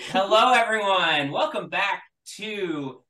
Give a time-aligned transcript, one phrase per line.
[0.00, 1.32] Hello, everyone.
[1.32, 2.02] Welcome back
[2.36, 3.02] to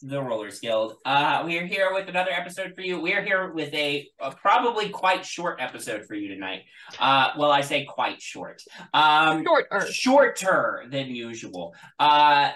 [0.00, 0.94] the Rollers Guild.
[1.04, 2.98] Uh, we are here with another episode for you.
[3.00, 6.62] We are here with a, a probably quite short episode for you tonight.
[6.98, 8.62] Uh, well, I say quite short.
[8.94, 9.86] Um, Shorter.
[9.92, 11.74] Shorter than usual.
[11.98, 12.50] Uh,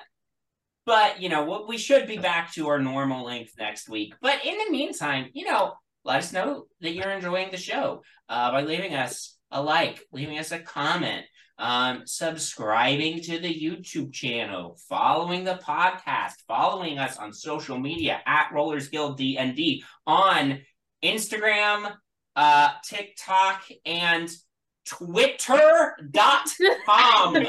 [0.87, 4.15] but you know, we- should be back to our normal length next week.
[4.23, 5.75] But in the meantime, you know,
[6.05, 10.39] let us know that you're enjoying the show uh, by leaving us a like, leaving
[10.39, 11.27] us a comment,
[11.59, 18.51] um, subscribing to the YouTube channel, following the podcast, following us on social media at
[18.53, 20.61] Rollers Guild DND on
[21.03, 21.95] Instagram,
[22.35, 24.29] uh, TikTok, and
[24.87, 25.97] Twitter.com.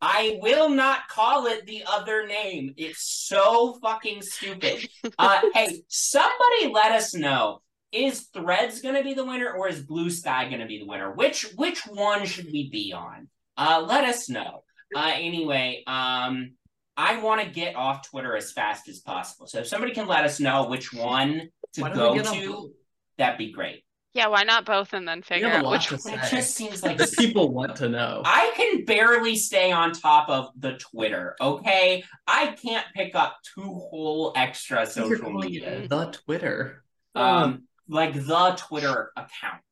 [0.00, 2.74] I will not call it the other name.
[2.76, 4.88] It's so fucking stupid.
[5.18, 7.62] Uh, hey, somebody let us know.
[7.92, 11.12] Is Threads gonna be the winner or is Bluesky gonna be the winner?
[11.12, 13.28] Which which one should we be on?
[13.56, 14.64] Uh, let us know.
[14.94, 16.52] Uh, anyway, um,
[16.96, 19.46] I want to get off Twitter as fast as possible.
[19.46, 22.72] So if somebody can let us know which one to go we get on to,
[23.18, 23.84] that'd be great.
[24.14, 26.14] Yeah, why not both and then figure have out which one?
[26.14, 28.22] It just seems like The people want to know.
[28.24, 32.02] I can barely stay on top of the Twitter, okay?
[32.26, 35.86] I can't pick up two whole extra social media.
[35.86, 36.82] the Twitter.
[37.14, 39.62] Um, like the Twitter account.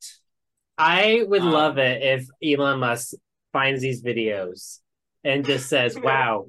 [0.78, 3.14] I would Um, love it if Elon Musk
[3.52, 4.80] finds these videos
[5.22, 6.46] and just says, "Wow,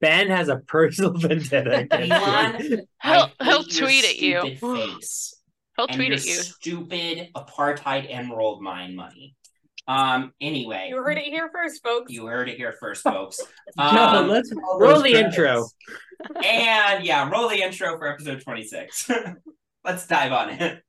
[0.00, 4.56] Ben has a personal vendetta." against Elon, He'll- he'll tweet at you.
[4.56, 5.34] Face
[5.76, 6.32] He'll and tweet your at you.
[6.34, 9.34] Stupid apartheid emerald mine money.
[9.88, 10.32] Um.
[10.40, 12.12] Anyway, You heard it here first, folks.
[12.12, 13.40] You heard it here first, folks.
[13.76, 15.36] no, Um, let's roll roll the credits.
[15.36, 15.66] intro.
[16.44, 19.08] and yeah, roll the intro for episode twenty six.
[19.84, 20.82] Let's dive on it.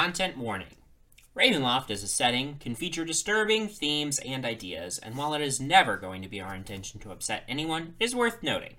[0.00, 0.76] Content warning.
[1.36, 5.98] Ravenloft as a setting can feature disturbing themes and ideas, and while it is never
[5.98, 8.76] going to be our intention to upset anyone, it is worth noting.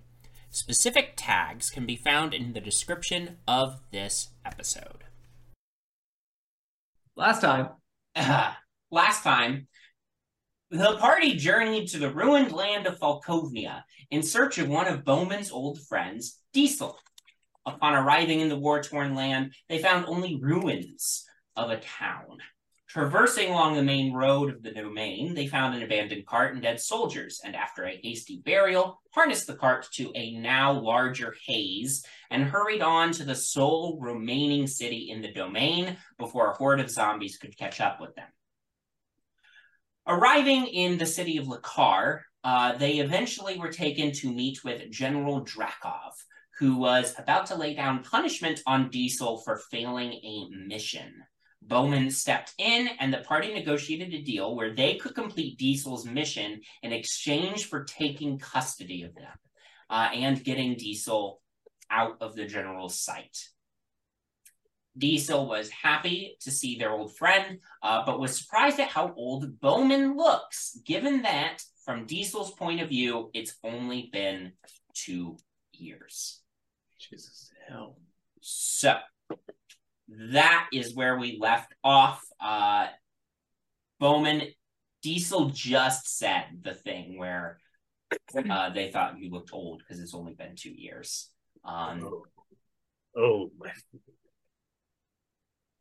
[0.49, 5.03] Specific tags can be found in the description of this episode.
[7.15, 7.69] Last time,
[8.91, 9.67] Last time,
[10.71, 15.51] the party journeyed to the ruined land of Falkovnia in search of one of Bowmin's
[15.51, 16.97] old friends, Decil.
[17.66, 22.39] Upon arriving in the war torn land, they found only ruins of a town.
[22.88, 26.77] Traversing along the main road of the domain, they found an abandoned cart and dead
[26.81, 32.44] soldiers, and after a hasty burial, harnessed the cart to a now larger Hayes and
[32.44, 37.38] hurried on to the sole remaining city in the domain before a horde of zombies
[37.38, 38.27] could catch up with them.
[40.05, 45.45] Arriving in the city of Lakar, uh, they eventually were taken to meet with General
[45.45, 46.12] Drakov,
[46.62, 51.12] who was about to lay down punishment on Decil for failing a mission.
[51.63, 56.62] Bowmin stepped in, and the party negotiated a deal where they could complete Decil's mission
[56.84, 59.34] in exchange for taking custody of them
[59.90, 61.42] uh, and getting Decil
[61.90, 63.36] out of the general's sight.
[64.96, 69.60] Decil was happy to see their old friend, uh, but was surprised at how old
[69.60, 74.52] Bowmin looks, given that, from Decil's point of view, it's only been
[74.94, 75.38] two
[75.72, 76.40] years.
[77.12, 77.98] Jesus hell.
[78.42, 78.96] So
[80.10, 82.22] that is where we left off.
[82.40, 82.88] Uh,
[84.02, 84.54] Bowmin
[85.04, 87.60] Decil just said the thing where
[88.50, 91.30] uh, they thought you looked old because it's only been two years.
[91.63, 92.10] Um,
[93.16, 93.72] Oh, my.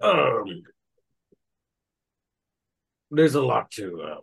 [0.02, 0.62] Um,
[3.10, 4.16] there's a lot to uh,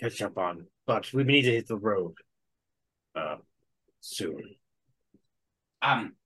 [0.00, 2.14] catch up on, but we need to hit the road
[3.14, 3.36] uh,
[4.00, 4.56] soon.
[5.82, 6.16] um,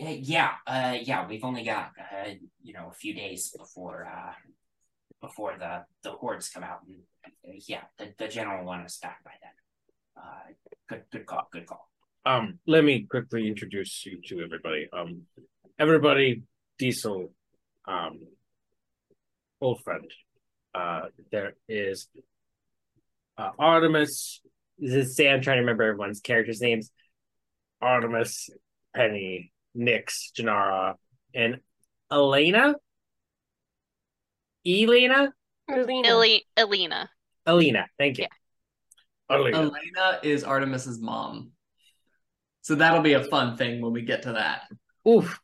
[0.00, 2.30] yeah, uh, yeah, we've only got uh,
[2.62, 4.32] you know a few days before uh,
[5.20, 6.96] before the the hordes come out, and
[7.46, 9.52] uh, yeah, the, the general will want us back by then.
[10.16, 10.52] Uh,
[10.88, 11.88] good, good call, good call.
[12.24, 14.88] Um, let me quickly introduce you to everybody.
[14.92, 15.22] Um,
[15.78, 16.42] everybody,
[16.78, 17.30] Decil,
[17.86, 18.20] um,
[19.60, 20.10] old friend.
[20.74, 22.08] Uh, there is
[23.36, 24.40] uh, Artemis.
[24.78, 26.90] This is Sam trying to remember everyone's characters' names.
[27.82, 28.50] Artemis,
[28.94, 30.94] Penny, Nyx, Jinarra,
[31.34, 31.60] and
[32.10, 32.74] Elina.
[34.66, 35.32] Elina,
[35.68, 36.34] Elina.
[36.56, 37.10] Elina.
[37.46, 37.86] Elina.
[37.98, 38.26] Thank you.
[39.30, 39.58] Elina.
[39.58, 41.52] Elina is Artemis's mom.
[42.62, 44.62] So that'll be a fun thing when we get to that.
[45.08, 45.40] Oof.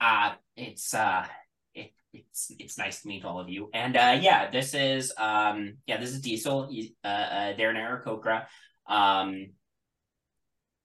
[0.00, 1.26] Uh, it's uh,
[1.74, 5.74] it, it's it's nice to meet all of you, and uh, yeah, this is um,
[5.86, 8.46] yeah, this is Decil, He's, uh, uh Darren Aarakocra.
[8.86, 9.50] Um,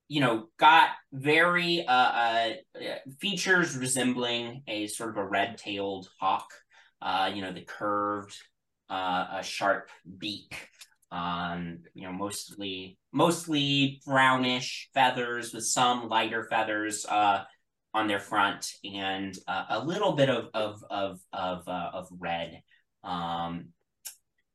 [0.08, 2.50] you know, got very uh, uh
[3.20, 6.48] features resembling a sort of a red-tailed hawk.
[7.02, 8.36] Uh, you know, the curved,
[8.90, 10.70] uh, a sharp beak.
[11.12, 17.06] Um, you know, mostly mostly brownish feathers with some lighter feathers.
[17.06, 17.44] Uh,
[17.98, 22.62] on their front and uh, a little bit of of of of, uh, of red
[23.04, 23.70] um,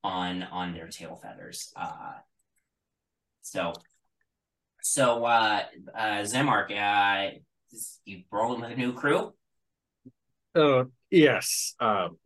[0.05, 1.73] on on their tail feathers.
[1.77, 2.13] Uh,
[3.41, 3.73] so
[4.83, 5.63] so uh,
[5.95, 7.39] uh, Zemark, uh,
[8.05, 9.33] you rolling with a new crew?
[10.55, 11.75] Uh, yes.
[11.81, 12.19] Um,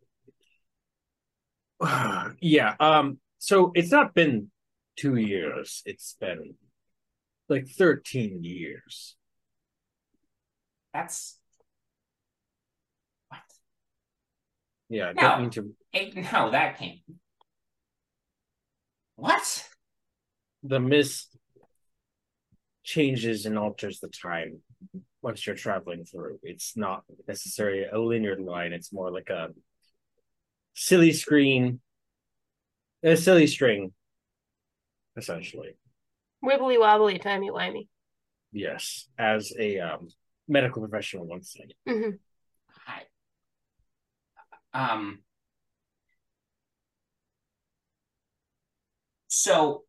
[2.40, 2.74] yeah.
[2.80, 3.18] Um.
[3.38, 4.50] So it's not been
[4.96, 5.82] two years.
[5.84, 6.54] It's been
[7.48, 9.16] like thirteen years.
[10.94, 11.38] That's
[13.28, 13.40] what?
[14.88, 15.12] Yeah.
[15.14, 15.22] No.
[15.22, 15.74] don't mean to.
[16.32, 16.98] No, that can't.
[19.16, 19.68] What?
[20.62, 21.35] The mist
[22.86, 24.60] changes and alters the time
[25.20, 26.38] once you're traveling through.
[26.44, 28.72] It's not necessarily a linear line.
[28.72, 29.48] It's more like a
[30.74, 31.80] silly screen,
[33.02, 33.92] a silly string,
[35.16, 35.76] essentially.
[36.44, 37.88] Wibbly wobbly, timey wimey.
[38.52, 40.06] Yes, as a um,
[40.46, 41.72] medical professional once said.
[41.86, 42.10] hmm
[42.86, 43.02] I,
[44.72, 45.22] um.
[49.28, 49.85] So,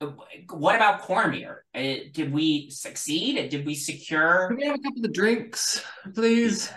[0.00, 1.58] what about Cormyr?
[1.74, 3.50] Uh, did we succeed?
[3.50, 4.48] Did we secure?
[4.48, 6.70] Can we have a couple of drinks, please?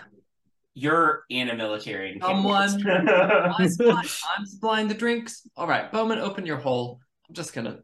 [0.74, 3.08] You're in a military Someone- encampment.
[3.58, 5.46] I'm supplying, I'm supplying the drinks.
[5.56, 7.00] All right, Bowmin, open your hole.
[7.28, 7.78] I'm just gonna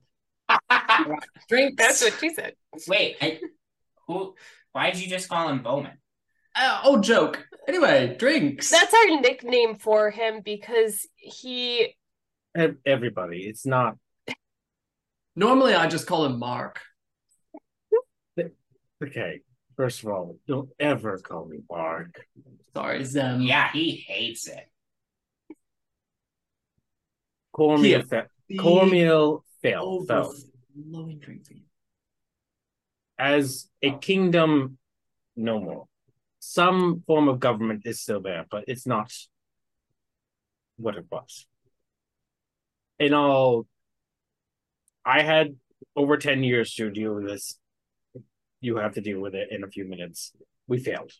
[1.49, 1.75] drinks.
[1.79, 2.55] That's what she said.
[2.89, 3.41] Wait, I,
[4.07, 4.35] who?
[4.73, 5.93] Why did you just call him Bowmin?
[6.57, 7.47] Oh, oh, joke.
[7.69, 8.71] Anyway, drinks.
[8.71, 11.95] That's our nickname for him because he.
[12.85, 13.97] Everybody, it's not.
[15.37, 16.81] Normally, I just call him Mark.
[19.03, 19.41] Okay,
[19.79, 22.21] first of all, don't ever call me Mark.
[22.75, 23.41] Sorry, Zem.
[23.41, 24.69] Yeah, he hates it.
[27.57, 28.03] Cormyr, Here.
[28.03, 30.27] fe- The Cormyr fell, fell.
[30.27, 31.63] overflowing drink for you.
[33.19, 34.77] As a kingdom,
[35.35, 35.87] no more.
[36.41, 39.11] Some form of government is still there, but it's not
[40.77, 41.47] what it was.
[42.99, 43.67] In all,
[45.05, 45.57] I had
[45.97, 47.59] over 10 years to deal with this.
[48.61, 50.33] You have to deal with it in a few minutes.
[50.69, 51.13] We failed.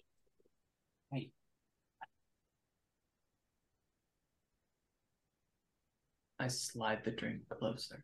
[6.39, 8.03] I slide the drink closer.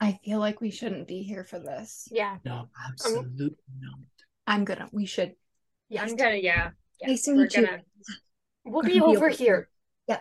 [0.00, 2.06] I feel like we shouldn't be here for this.
[2.10, 2.36] Yeah.
[2.44, 3.98] No, um, absolutely not.
[4.46, 4.88] I'm gonna.
[4.92, 5.32] We should.
[5.88, 6.70] Yeah, I'm gonna yeah.
[7.00, 7.08] yeah.
[7.08, 7.64] Nice to We're meet you.
[7.66, 7.82] gonna
[8.66, 9.68] We'll Gonna be be over over here.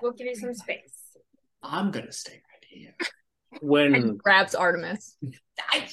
[0.02, 1.18] we'll give you some space.
[1.62, 2.96] I'm gonna stay right here.
[3.62, 5.18] When And grabs Artemis.
[5.72, 5.86] I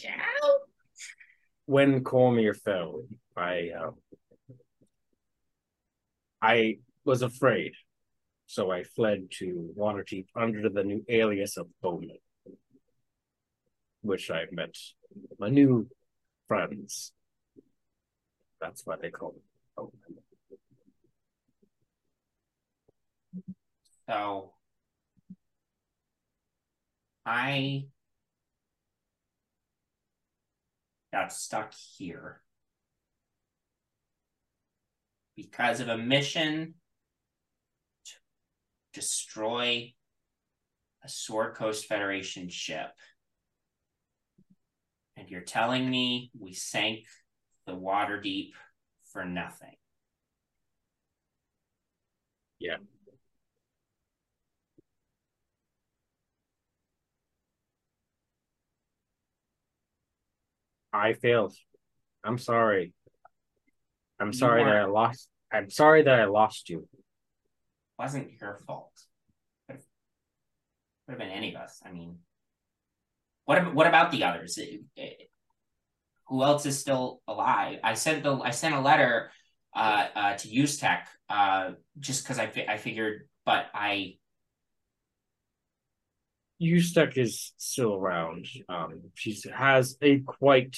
[1.71, 3.05] when Cormyr fell,
[3.37, 3.95] I um,
[6.43, 7.75] I was afraid,
[8.47, 12.19] so I fled to Waterdeep under the new alias of Bowmin,
[14.02, 14.75] which I met
[15.38, 15.88] my new
[16.49, 17.12] friends.
[18.61, 19.43] That's why they call me
[19.79, 19.93] Bowmin.
[24.09, 24.55] So
[27.33, 27.85] I
[31.13, 32.43] got stuck here
[35.37, 36.75] because of a mission
[38.07, 38.13] to
[38.93, 39.95] destroy
[41.05, 42.91] a Sword Coast Federation ship.
[45.17, 47.05] And you're telling me we sank
[47.65, 48.57] the water deep
[49.13, 49.77] for nothing.
[52.59, 52.79] Yeah.
[60.92, 61.54] I failed.
[62.25, 62.92] I'm sorry.
[64.18, 65.28] I'm sorry that I lost.
[65.52, 66.88] I'm sorry that I lost you.
[67.99, 68.92] wasn't your fault.
[69.66, 69.85] Could have,
[71.06, 71.80] could have been any of us.
[71.85, 72.18] I mean,
[73.44, 74.59] what what about the others?
[74.59, 75.26] It- it-
[76.28, 77.80] who else is still alive?
[77.82, 79.32] I sent the I sent a letter
[79.75, 84.18] uh, uh, to Ustech uh, just because I fi- I figured, but I
[86.61, 88.47] Ustek is still around.
[88.69, 90.76] Um, she has a quite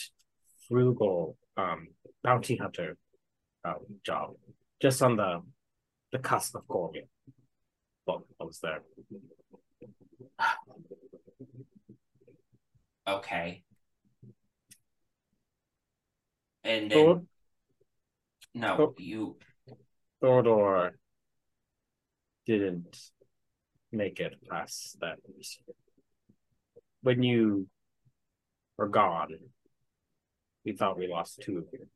[0.68, 1.88] frugal um
[2.22, 2.96] bounty hunter
[3.64, 4.34] um job,
[4.80, 5.42] just on the
[6.12, 7.06] the cusp of Cormyr.
[8.06, 8.82] Well, I was there.
[13.08, 13.62] okay.
[16.64, 17.22] And then Thor-
[18.54, 19.36] no, Thor- you
[20.22, 20.92] Thorodor
[22.46, 22.96] didn't
[23.92, 25.18] make it past that.
[27.02, 27.68] When you
[28.78, 29.36] were gone,
[30.64, 31.86] we thought we lost two of you.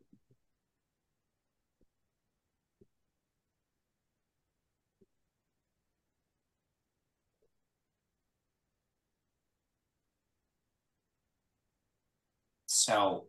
[12.86, 13.26] so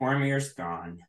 [0.00, 1.00] Cormyr's gone.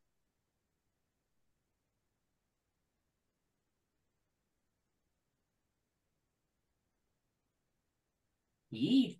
[8.69, 9.19] He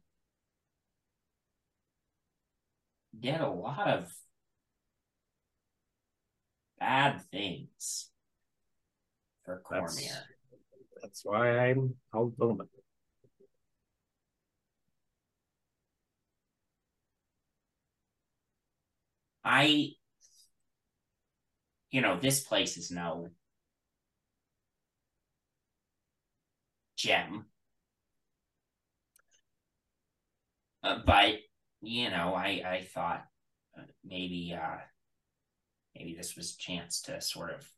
[3.17, 4.13] did a lot of
[6.79, 8.09] bad things
[9.43, 10.23] for That's- Cormyr.
[11.01, 12.67] That's why I'm called Bowmin.
[19.43, 19.93] I,
[21.91, 23.29] you know, this place is no
[26.97, 27.45] gem.
[30.87, 31.35] Uh, but
[31.81, 33.25] you know, I I thought
[33.77, 34.77] uh, maybe uh
[35.93, 37.69] maybe this was a chance to sort of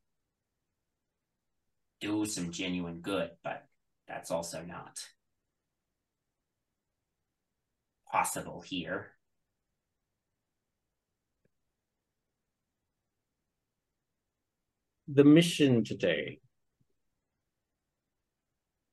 [2.00, 3.66] do some genuine good, but
[4.08, 5.00] that's also not
[8.12, 9.14] possible here.
[15.08, 16.42] The mission today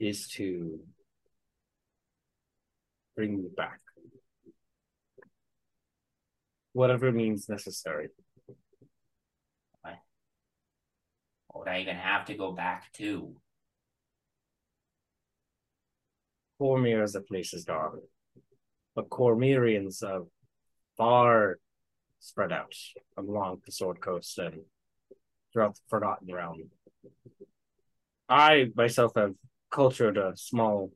[0.00, 0.80] is to
[3.14, 3.85] bring you back.
[6.76, 8.08] Whatever means necessary.
[11.54, 13.34] Would I even have to go back to?
[16.60, 18.02] Cormyr as a place is gone.
[18.94, 20.26] But Cormyreans are
[20.98, 21.58] far
[22.20, 22.74] spread out
[23.16, 24.60] along the Sword Coast and
[25.54, 26.68] throughout the Forgotten Realm.
[28.28, 29.32] I myself have
[29.70, 30.92] cultured a small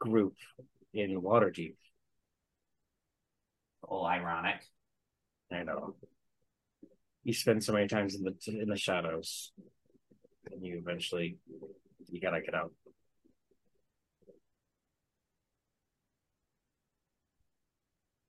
[0.00, 0.34] group
[0.92, 1.76] in Waterdeep.
[3.88, 4.60] Oh, ironic.
[5.52, 5.94] I know.
[7.22, 9.52] You spend so many times in the in the shadows,
[10.50, 11.38] and you eventually
[12.08, 12.72] you gotta get out.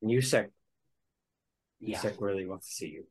[0.01, 0.49] And Yusek,
[1.79, 3.03] Yeah, Yusek really wants to see you,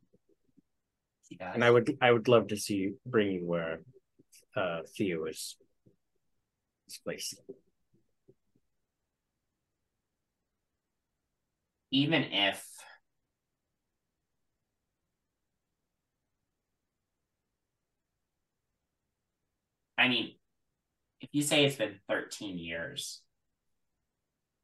[1.40, 3.80] and I would I would love to see you bring you where
[4.56, 5.56] uh, Theo is
[6.88, 7.00] is
[11.96, 12.62] even if
[19.98, 20.34] I mean,
[21.22, 23.22] if you say it's been 13 years,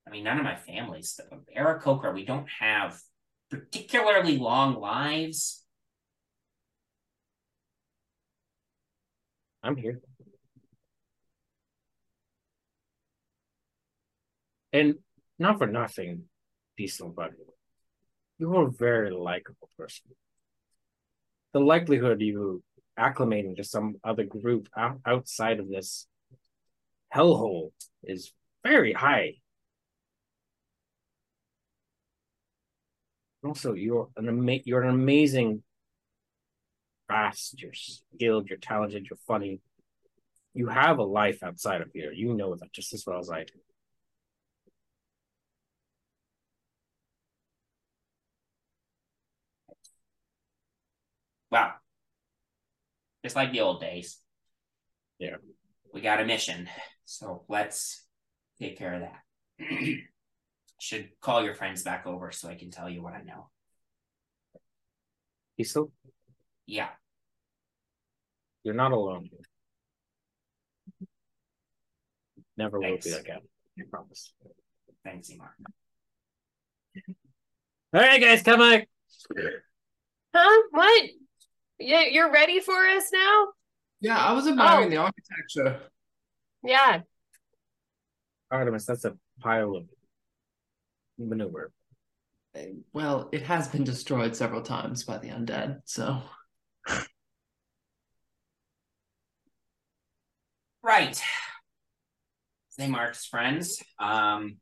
[0.07, 1.19] I mean, none of my family's
[1.57, 3.01] Aarakocra, we don't have
[3.51, 5.65] particularly long lives.
[9.63, 10.03] I'm here.
[14.75, 14.97] And
[15.39, 16.25] not for nothing,
[16.83, 17.31] Decil, but
[18.39, 20.11] you're a very likable person.
[21.53, 22.63] The likelihood you
[22.99, 26.09] acclimating to some other group out- outside of this
[27.15, 27.71] hellhole
[28.03, 28.33] is
[28.65, 29.35] very high.
[33.45, 35.63] Also, you're an ama- you're an amazing
[37.09, 39.61] fast, you're skilled, you're talented, you're funny.
[40.55, 42.13] You have a life outside of here.
[42.13, 43.55] You know that just as well as I do.
[51.51, 51.75] Wow.
[53.25, 54.19] Just like the old days.
[55.19, 55.37] Yeah.
[55.95, 56.69] we got a mission.
[57.05, 58.05] So let's
[58.61, 59.69] take care of that.
[60.81, 63.49] Should call your friends back over so I can tell you what I know.
[65.59, 65.93] Decil,
[66.67, 66.89] Yeah.
[68.65, 69.29] you're not alone.
[72.57, 73.41] Never will be again.
[73.79, 74.33] I promise.
[75.05, 75.51] Thanks, Emar.
[77.95, 78.83] All right, guys, come on.
[80.35, 80.63] Huh?
[80.71, 81.11] What?
[81.85, 83.49] Yeah, you're ready for us now?
[84.01, 84.91] Yeah, I was admiring Oh.
[84.91, 85.91] the architecture.
[86.63, 87.01] Yeah.
[88.51, 89.89] Artemis, that's a pile of
[91.19, 91.73] manure.
[92.55, 96.23] Eh, Well, it has been destroyed several times by the undead, so
[100.83, 101.21] Right.
[102.71, 103.83] Say Mark's friends.
[103.99, 104.59] Um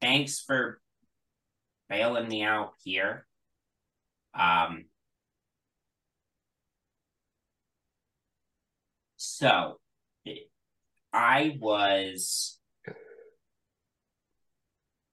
[0.00, 0.80] thanks for
[1.88, 3.26] bailing me out here.
[4.38, 4.84] Um
[9.16, 9.80] so
[11.12, 12.58] I was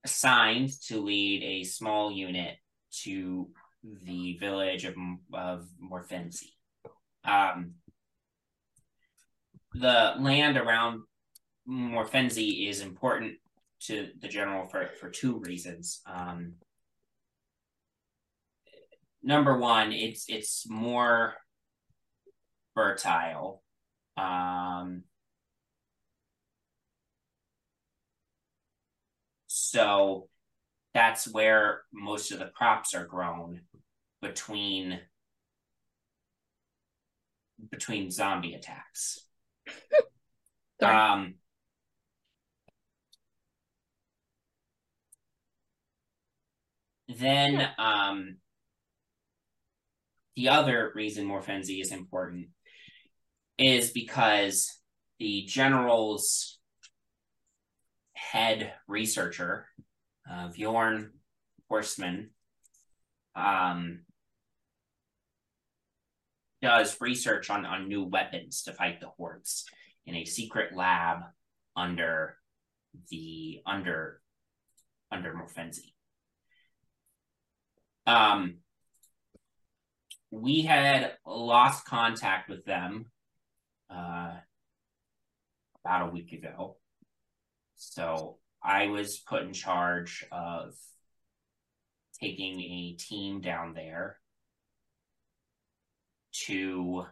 [0.03, 2.55] assigned to lead a small unit
[3.03, 3.49] to
[3.83, 4.95] the village of
[5.33, 6.51] of Morfensi.
[7.23, 7.75] Um
[9.73, 11.01] the land around
[11.67, 13.33] Morfenzi is important
[13.81, 16.01] to the general for, for two reasons.
[16.07, 16.53] Um,
[19.25, 21.33] number one, it's it's more
[22.75, 23.63] fertile.
[24.17, 25.03] Um,
[29.47, 30.29] so
[30.93, 33.61] that's where most of the crops are grown
[34.21, 34.99] between
[37.71, 39.19] between zombie attacks.
[40.81, 41.35] Um,
[47.07, 48.37] then um,
[50.35, 52.47] the other reason Morfenzi is important
[53.57, 54.79] is because
[55.19, 56.59] the general's
[58.13, 59.67] head researcher,
[60.29, 61.11] uh, Bjorn
[61.71, 62.27] Horstman,
[63.35, 64.01] um,
[66.61, 69.65] does research on, on new weapons to fight the hordes
[70.05, 71.19] in a secret lab
[71.75, 72.37] under
[73.09, 74.21] the under
[75.11, 75.93] under Morfenzi.
[78.07, 78.57] Um,
[80.41, 83.05] we had lost contact with them
[83.89, 84.33] uh,
[85.83, 86.75] about a week ago.
[87.75, 90.73] So I was put in charge of
[92.19, 94.17] taking a team down there
[96.47, 97.05] to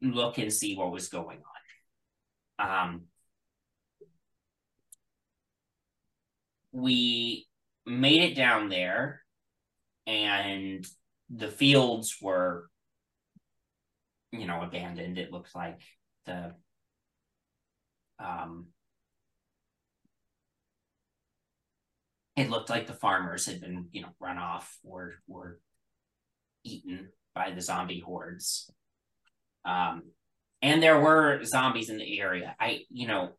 [0.00, 1.40] look and see what was going
[2.58, 2.68] on.
[2.68, 3.02] Um,
[6.72, 7.46] we
[7.84, 9.22] made it down there,
[10.08, 10.86] and
[11.28, 12.68] the fields were,
[14.32, 15.18] you know, abandoned.
[15.18, 15.82] It looked like
[16.24, 16.54] the
[18.18, 18.68] um,
[22.36, 25.60] it looked like the farmers had been, you know, run off or were
[26.64, 28.70] eaten by the zombie hordes.
[29.64, 30.02] Um,
[30.62, 32.56] and there were zombies in the area.
[32.58, 33.30] I, you know,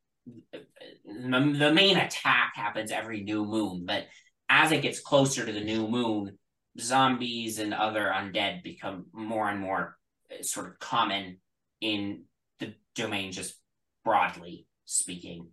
[1.06, 4.06] the main attack happens every new moon, but
[4.48, 6.38] as it gets closer to the new moon,
[6.78, 9.98] zombies and other undead become more and more
[10.32, 11.40] uh, sort of common
[11.82, 12.24] in
[12.60, 13.56] the domain, just
[14.04, 15.48] broadly speaking,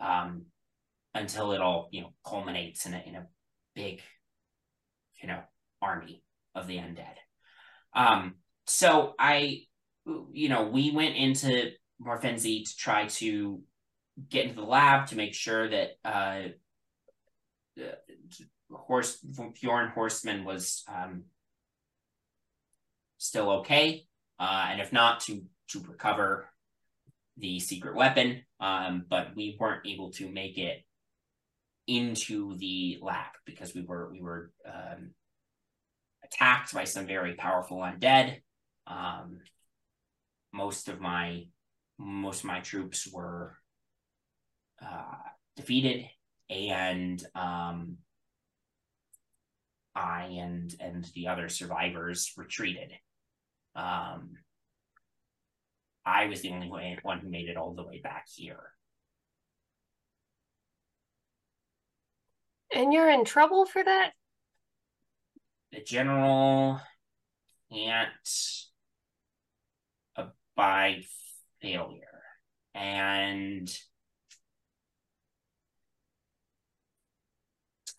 [0.00, 0.46] um,
[1.14, 3.26] until it all, you know, culminates in a, in a
[3.74, 4.00] big,
[5.22, 5.40] you know,
[5.82, 6.22] army
[6.54, 7.16] of the undead.
[7.94, 9.62] Um, so I,
[10.32, 11.70] you know, we went into
[12.04, 13.60] Morfenzi to try to
[14.28, 16.42] get into the lab to make sure that uh,
[18.70, 19.18] horse
[19.60, 21.24] Bjorn Horseman was um,
[23.18, 24.06] still okay,
[24.38, 26.48] uh, and if not, to to recover
[27.36, 28.42] the secret weapon.
[28.60, 30.82] Um, but we weren't able to make it
[31.86, 35.10] into the lab because we were we were um,
[36.24, 38.36] attacked by some very powerful undead.
[38.86, 39.40] Um,
[40.52, 41.44] most of my
[41.98, 43.56] most of my troops were
[44.82, 45.14] uh,
[45.56, 46.08] defeated,
[46.50, 47.98] and um,
[49.96, 52.92] I and and the other survivors retreated.
[53.74, 54.34] Um,
[56.04, 58.72] I was the only way, one who made it all the way back here.
[62.72, 64.12] And you're in trouble for that?
[65.72, 66.80] The general
[67.72, 68.08] can't
[70.14, 71.04] abide
[71.60, 72.22] failure,
[72.74, 73.68] and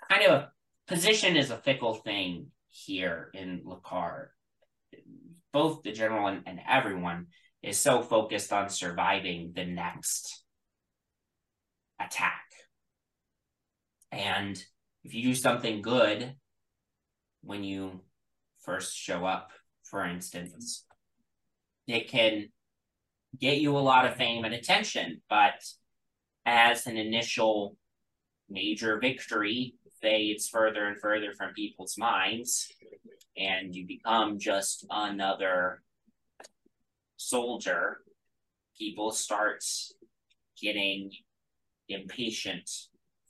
[0.09, 0.51] kind of a
[0.87, 4.27] position is a fickle thing here in Lakar.
[5.51, 7.27] both the general and, and everyone
[7.63, 10.43] is so focused on surviving the next
[11.99, 12.43] attack.
[14.11, 14.61] And
[15.03, 16.35] if you do something good
[17.41, 18.01] when you
[18.59, 19.51] first show up,
[19.83, 20.85] for instance,
[21.87, 22.49] it can
[23.39, 25.63] get you a lot of fame and attention, but
[26.45, 27.75] as an initial
[28.49, 29.75] major victory
[30.07, 32.71] fades further and further from people's minds,
[33.35, 35.81] and you become just another
[37.17, 37.97] soldier,
[38.77, 39.63] people start
[40.61, 41.11] getting
[41.89, 42.69] impatient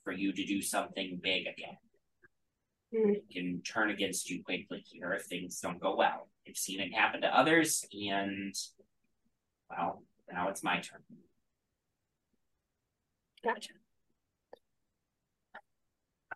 [0.04, 1.78] for you to do something big again.
[2.94, 3.16] Mm.
[3.16, 6.30] It can turn against you quickly here if things don't go well.
[6.48, 8.54] I've seen it happen to others, and
[9.70, 11.02] well, now it's my turn.
[13.44, 13.74] Gotcha.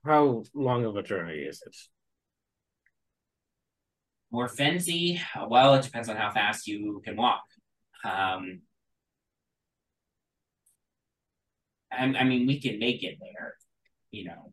[0.03, 1.75] How long of a journey is it?
[4.33, 7.43] Morfenzi, uh, well, it depends on how fast you can walk.
[8.03, 8.61] Um,
[11.91, 13.55] I, I mean, we can make it there,
[14.09, 14.51] you know,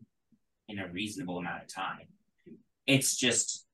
[0.69, 2.09] in a reasonable amount of time.
[2.87, 3.67] It's just,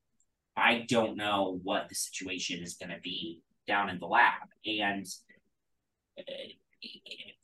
[0.57, 4.49] I don't know what the situation is going to be down in the lab.
[4.67, 5.07] And
[6.19, 6.23] uh,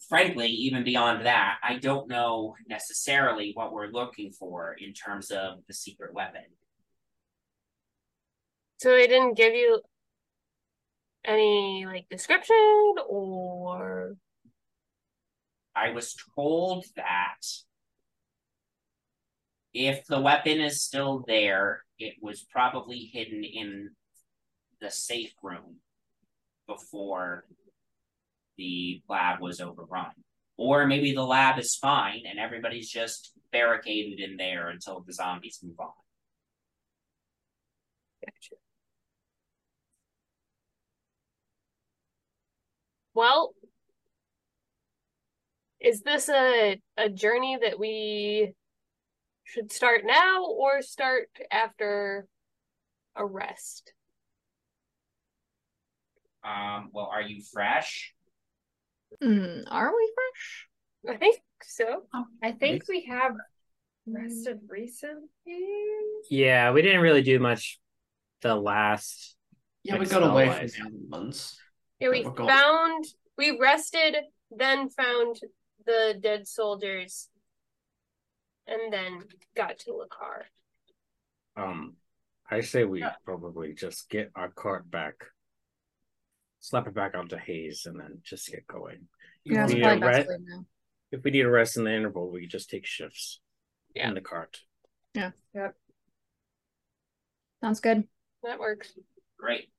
[0.08, 5.58] frankly, even beyond that, I don't know necessarily what we're looking for in terms of
[5.66, 6.42] the secret weapon.
[8.78, 9.80] So they didn't give you
[11.24, 14.16] any like description or
[15.76, 17.36] I was told that
[19.72, 23.90] if the weapon is still there, it was probably hidden in
[24.80, 25.76] the safe room
[26.66, 27.44] before
[28.60, 30.12] the lab was overrun.
[30.58, 35.60] Or maybe the lab is fine and everybody's just barricaded in there until the zombies
[35.62, 35.88] move on.
[38.22, 38.56] Gotcha.
[43.14, 43.54] Well,
[45.80, 48.52] is this a a journey that we
[49.44, 52.26] should start now or start after
[53.16, 53.94] a rest?
[56.44, 58.14] Um, well, are you fresh?
[59.22, 61.14] Mm, are we fresh?
[61.14, 62.02] I think so.
[62.14, 63.34] Oh, I think we have
[64.06, 65.28] rested recently.
[66.30, 67.78] Yeah, we didn't really do much
[68.42, 69.36] the last.
[69.82, 70.72] Yeah, we got away from spell-wise.
[70.72, 71.58] the other ones.
[72.00, 73.04] Yeah, we found
[73.36, 74.16] we rested,
[74.50, 75.40] then found
[75.86, 77.28] the dead soldiers,
[78.66, 79.20] and then
[79.56, 80.44] got to Lakar.
[81.56, 81.96] Um,
[82.50, 85.14] I say we probably just get our cart back,
[86.60, 89.08] slap it back onto Hayes, and then just get going.
[89.44, 90.64] Yeah, it's we need a re- to leave now.
[91.12, 93.40] If we need a rest in the interval, we just take shifts
[93.94, 94.08] Yeah.
[94.08, 94.60] in the cart.
[95.14, 95.32] Yeah.
[95.54, 95.74] Yep.
[97.62, 98.06] Sounds good.
[98.44, 98.92] That works.
[99.38, 99.70] Great.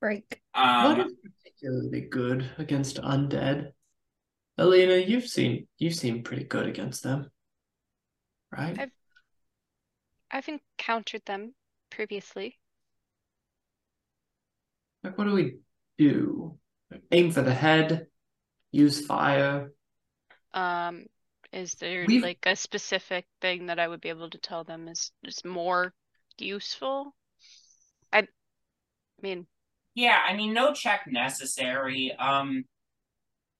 [0.00, 0.42] Break.
[0.54, 3.72] Um, is particularly good against undead?
[4.58, 7.30] Elina, you've seen you've seen pretty good against them,
[8.52, 8.78] right?
[8.78, 8.92] I've-
[10.30, 11.54] I've encountered them
[11.90, 12.58] previously.
[15.02, 15.58] Like, what do we
[15.98, 16.58] do?
[17.10, 18.06] Aim for the head,
[18.70, 19.72] use fire.
[20.54, 21.06] Um,
[21.52, 24.88] is there We've- like a specific thing that I would be able to tell them
[24.88, 25.92] is is more
[26.38, 27.14] useful?
[28.12, 28.26] I, I
[29.22, 29.46] mean,
[29.94, 32.12] Yeah, I mean, no check necessary.
[32.18, 32.64] Um,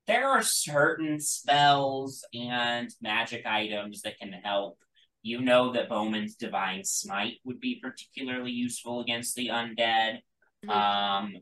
[0.07, 4.79] there are certain spells and magic items that can help.
[5.23, 10.21] You know that Bowmin's Divine Smite would be particularly useful against the undead.
[10.65, 10.71] Mhm.
[10.71, 11.37] Um,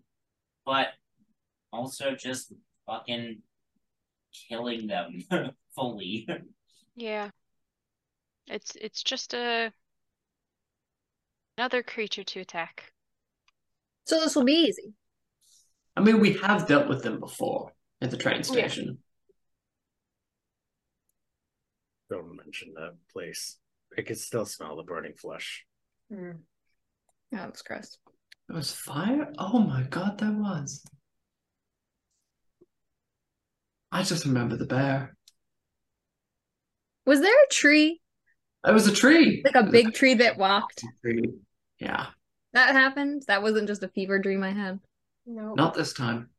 [0.65, 0.89] but
[1.73, 2.53] also just
[2.87, 3.43] fucking
[4.49, 5.23] killing them
[5.75, 6.29] fully.
[6.95, 7.31] yeah.
[8.47, 9.73] It's it's just a
[11.57, 12.93] another creature to attack.
[14.05, 14.93] So this will be easy.
[15.97, 17.73] I mean, we have dealt with them before
[18.03, 18.99] at the train station.
[22.11, 23.59] Don't mention that place.
[23.97, 25.65] I can still smell the burning flesh.
[26.13, 26.35] Mm.
[26.37, 26.41] Oh,
[27.33, 27.97] yeah, that's gross.
[28.49, 29.33] There was fire?
[29.39, 30.85] Oh my god, there was.
[33.91, 35.17] I just remember the bear.
[37.07, 38.01] Was there a tree?
[38.67, 39.43] It was a tree.
[39.45, 40.85] Like a big tree that walked?
[41.03, 41.35] tree.
[41.79, 42.07] Yeah,
[42.53, 43.25] That happened?
[43.27, 44.81] That wasn't just a fever dream I had.
[45.27, 45.55] No.
[45.55, 46.31] not this time.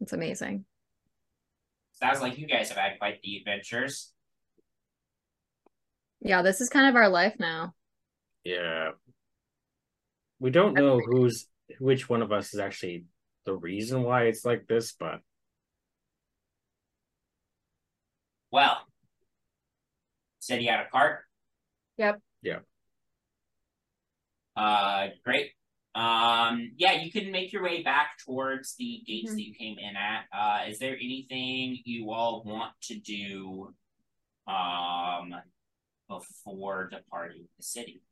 [0.00, 0.64] It's amazing.
[1.92, 4.12] Sounds like you guys have had quite the adventures.
[6.20, 7.74] Yeah, this is kind of our life now.
[8.44, 8.90] Yeah.
[10.40, 11.46] We don't know who's
[11.78, 13.04] which one of us is actually
[13.44, 15.20] the reason why it's like this, but
[18.50, 18.78] Well,
[20.40, 21.20] said you had a cart.
[21.98, 22.20] Yep.
[22.42, 22.58] Yeah.
[24.56, 25.52] Uh, great.
[25.94, 29.94] Um, yeah, you can make your way back towards the gates that you came in
[29.96, 30.24] at.
[30.32, 33.74] Uh, is there anything you all want to do,
[34.46, 35.34] um,
[36.08, 38.02] before departing the city?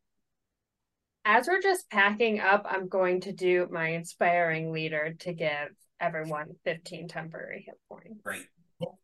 [1.30, 5.68] As we're just packing up, I'm going to do my inspiring leader to give
[6.00, 8.22] everyone 15 temporary hit points.
[8.24, 8.46] Great.
[8.80, 8.96] Wow.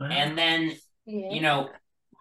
[0.00, 1.30] And then Yeah.
[1.30, 1.70] you know,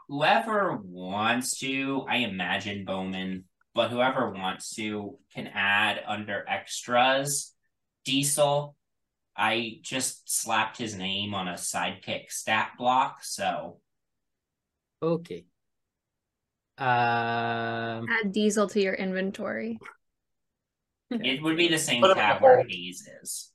[0.08, 7.56] whoever wants to, I imagine Bowmin, but whoever wants to can add under extras.
[8.04, 8.76] Decil,
[9.36, 13.80] I just slapped his name on a sidekick stat block, so
[15.02, 15.46] Okay.
[16.78, 18.08] Um.
[18.10, 19.80] Add Decil to your inventory.
[21.10, 22.66] it would be the same Put him in tab the where hole.
[22.68, 23.52] Hayes is.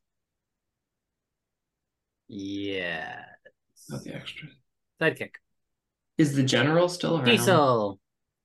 [2.28, 3.22] Yeah.
[3.88, 4.48] Not the extra.
[5.00, 5.33] Sidekick.
[6.16, 7.24] Is the general still around?
[7.26, 7.98] Decil.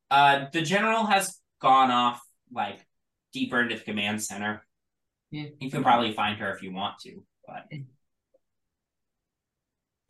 [0.09, 2.79] Uh, the general has gone off like
[3.33, 4.65] deeper into the command center.
[5.31, 5.45] Yeah.
[5.59, 7.65] You can probably find her if you want to, but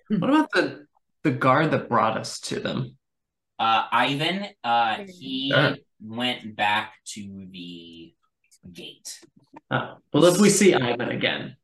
[0.10, 0.86] What about the
[1.23, 2.97] the guard that brought us to them?
[3.58, 5.76] Uh, Ivan, uh, he Yeah.
[6.02, 8.13] went back to the
[8.72, 9.20] gate.
[9.72, 11.56] Oh, well, if we see Ivan again,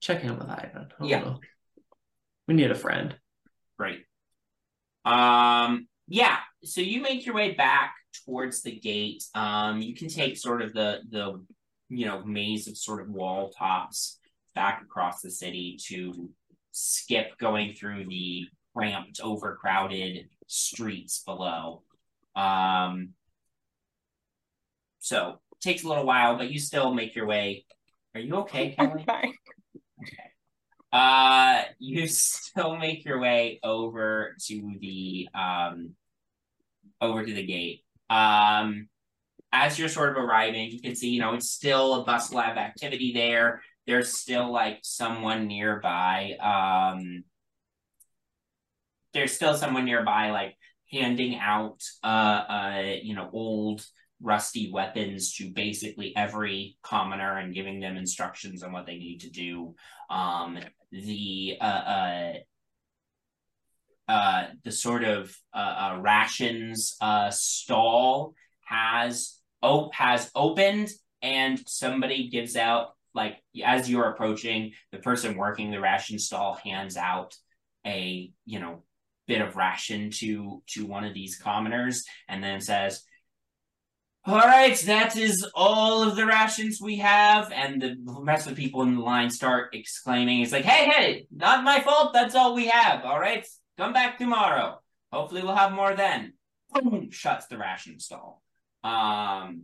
[0.00, 0.92] check in with Ivan.
[1.00, 1.20] I Yeah.
[1.20, 1.40] know.
[2.48, 3.14] we need a friend.
[3.78, 4.06] Right.
[5.04, 6.38] Um, yeah.
[6.64, 9.22] So you make your way back towards the gate.
[9.34, 11.44] Um, you can take sort of the the
[11.90, 14.18] you know maze of sort of wall tops
[14.54, 16.30] back across the city to
[16.72, 21.82] skip going through the cramped, overcrowded streets below.
[22.34, 23.10] Um,
[24.98, 27.64] so takes a little while, but you still make your way.
[28.14, 29.04] Are you okay, Kelly?
[29.06, 29.34] Fine.
[30.02, 30.30] Okay.
[30.92, 35.94] Uh, you still make your way over to the um
[37.00, 37.84] over to the gate.
[38.10, 38.88] Um,
[39.52, 42.56] as you're sort of arriving, you can see, you know, it's still a bustle of
[42.56, 43.62] activity there.
[43.86, 46.36] There's still like someone nearby.
[46.40, 47.24] Um,
[49.18, 50.56] there's still someone nearby, like
[50.92, 53.84] handing out, uh, uh, you know, old
[54.20, 59.30] rusty weapons to basically every commoner and giving them instructions on what they need to
[59.30, 59.74] do.
[60.08, 60.58] Um,
[60.92, 62.32] the uh, uh,
[64.08, 65.56] uh, the sort of uh,
[65.92, 70.88] uh, rations uh, stall has oh has opened
[71.20, 76.96] and somebody gives out like as you're approaching the person working the ration stall hands
[76.96, 77.34] out
[77.86, 78.82] a you know
[79.28, 83.04] bit of ration to to one of these commoners and then says
[84.28, 87.50] all right, that is all of the rations we have.
[87.50, 91.26] And the rest of the people in the line start exclaiming, it's like, hey, hey,
[91.34, 92.12] not my fault.
[92.12, 93.06] That's all we have.
[93.06, 93.46] All right,
[93.78, 94.80] come back tomorrow.
[95.10, 96.34] Hopefully we'll have more then.
[96.70, 98.42] Boom, shuts the ration stall.
[98.84, 99.62] Um,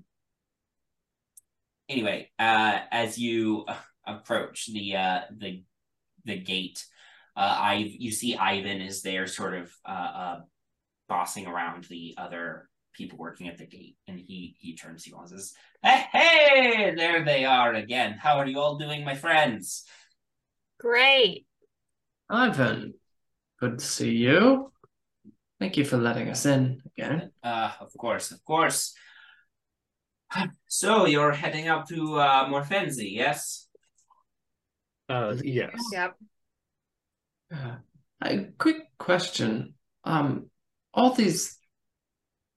[1.87, 3.67] anyway, uh, as you
[4.07, 5.63] approach the, uh, the,
[6.25, 6.83] the gate,
[7.37, 10.41] uh, I, you see Ivan is there sort of, uh, uh,
[11.09, 15.19] bossing around the other people working at the gate, and he he turns to you
[15.19, 18.13] and says, "Hey, hey, there they are again.
[18.13, 19.85] How are you all doing, my friends?"
[20.81, 21.47] Great.
[22.31, 22.95] Ivan,
[23.61, 24.73] good to see you.
[25.61, 27.31] Thank you for letting us in again.
[27.43, 28.95] Uh, of course, of course.
[30.67, 33.69] So you're heading up to uh, Morfenzi, yes?
[35.09, 35.71] Uh, yes.
[35.93, 36.17] Yep.
[37.55, 37.77] Uh,
[38.23, 39.75] a quick question.
[40.05, 40.51] Um,
[40.93, 41.57] all these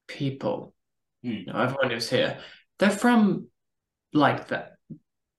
[0.08, 0.74] people,
[1.24, 1.30] Hmm.
[1.32, 2.40] you know, everyone who's here,
[2.80, 3.48] they're from
[4.14, 4.70] like the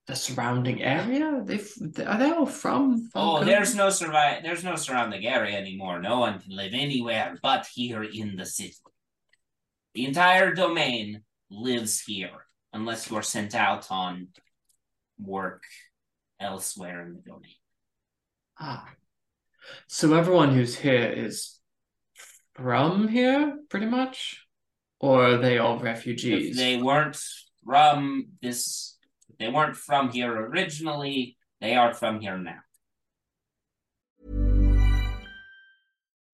[0.07, 1.41] the surrounding area.
[1.45, 1.59] They
[2.03, 3.09] are they all from?
[3.13, 5.99] Oh, there's no survi- There's no surrounding area anymore.
[6.01, 8.75] No one can live anywhere but here in the city.
[9.93, 14.29] The entire domain lives here, unless you're sent out on
[15.19, 15.63] work
[16.39, 17.55] elsewhere in the domain.
[18.59, 18.89] Ah,
[19.87, 21.59] so everyone who's here is
[22.53, 24.45] from here, pretty much,
[24.99, 26.57] or are they all If refugees?
[26.57, 27.17] they weren't
[27.65, 28.97] from this,
[29.37, 31.37] they weren't from here originally.
[31.61, 32.59] They are from here now.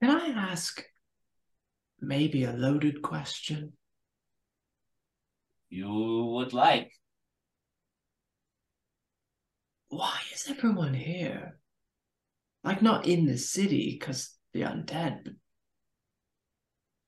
[0.00, 0.84] Can I ask
[2.00, 3.72] maybe a loaded question?
[5.70, 6.92] You would like.
[9.88, 11.58] Why is everyone here?
[12.62, 15.34] Like not in the city because the undead, but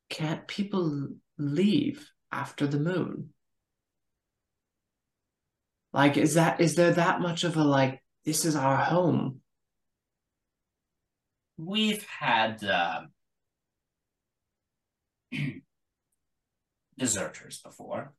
[0.08, 3.30] can't people leave after the moon?
[5.92, 9.40] Like, is that is there that much of a like this is our home?
[11.60, 13.02] We've had uh,
[16.98, 18.14] deserters before.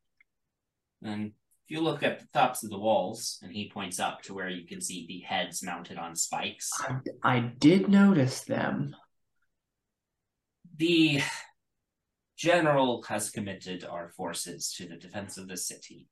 [1.03, 1.27] And
[1.65, 4.49] if you look at the tops of the walls, and he points up to where
[4.49, 8.95] you can see the heads mounted on spikes, I, I did notice them.
[10.77, 11.21] the
[12.37, 16.07] general has committed our forces to the defense of the city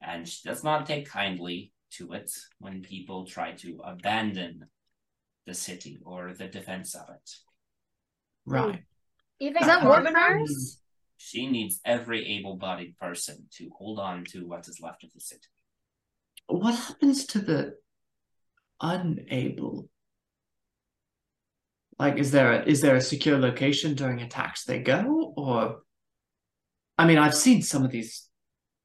[0.00, 4.64] and she does not take kindly to it when people try to abandon
[5.46, 7.30] the city or the defense of it.
[8.46, 8.82] Right.
[9.40, 10.02] Even Is that war?
[11.16, 15.20] She needs every able bodied person to hold on to what is left of the
[15.20, 15.46] city.
[16.48, 17.74] What happens to the
[18.80, 19.88] unable?
[21.98, 25.82] Like, is there a, is there a secure location during attacks they go, or?
[26.98, 28.28] I mean, I've seen some of these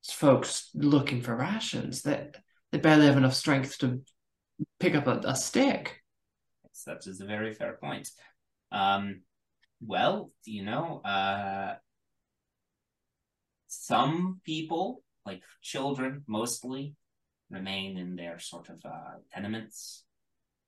[0.07, 2.37] folks looking for rations that
[2.71, 4.01] they barely have enough strength to
[4.79, 6.01] pick up a, a stick.
[6.85, 8.09] That is a very fair point.
[8.71, 9.21] Um,
[9.81, 11.75] well, you know, uh,
[13.67, 16.95] some people, like children mostly,
[17.49, 20.03] remain in their sort of uh, tenements.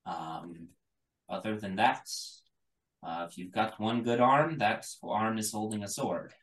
[0.06, 0.68] Um,
[1.28, 2.08] other than that,
[3.02, 6.34] uh, if you've got one good arm, that arm is holding a sword.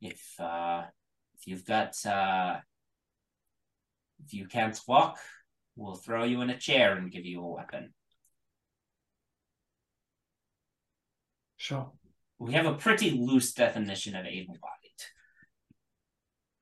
[0.00, 0.84] If uh,
[1.34, 2.58] if you've got uh,
[4.24, 5.18] if you can't walk,
[5.76, 7.92] we'll throw you in a chair and give you a weapon.
[11.66, 11.90] Sure.
[12.38, 15.00] We have a pretty loose definition of able-bodied.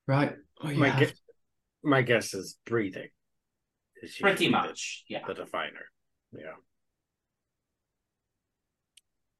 [0.06, 0.32] Right.
[0.62, 1.12] Oh, my, have- guess,
[1.82, 3.08] my guess is breathing.
[4.02, 5.26] is Pretty usually the- much, yeah.
[5.26, 5.84] The definer.
[6.32, 6.52] Yeah.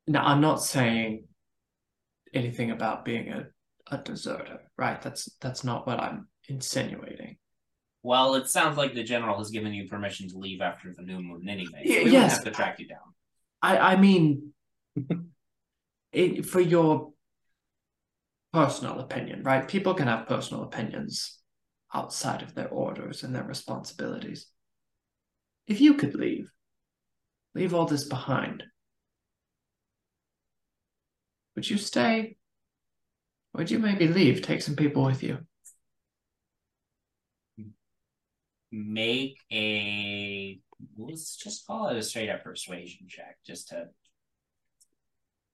[0.06, 1.24] No, I'm not saying
[2.34, 3.46] anything about being a,
[3.90, 5.00] a deserter, right?
[5.00, 7.38] That's that's not what I'm insinuating.
[8.02, 11.22] Well, it sounds like the general has given you permission to leave after the new
[11.22, 11.84] moon anyway.
[11.86, 12.20] So Y- we yes.
[12.20, 12.98] won't have to track you down.
[13.62, 14.52] I I mean,
[16.14, 17.12] it, for your
[18.52, 19.66] personal opinion, right?
[19.66, 21.38] People can have personal opinions
[21.92, 24.46] outside of their orders and their responsibilities.
[25.66, 26.50] If you could leave,
[27.54, 28.64] leave all this behind,
[31.54, 32.36] would you stay?
[33.54, 35.38] Would you maybe leave, take some people with you?
[38.72, 40.58] Make a
[40.98, 43.86] let's just call it a straight up persuasion check, just to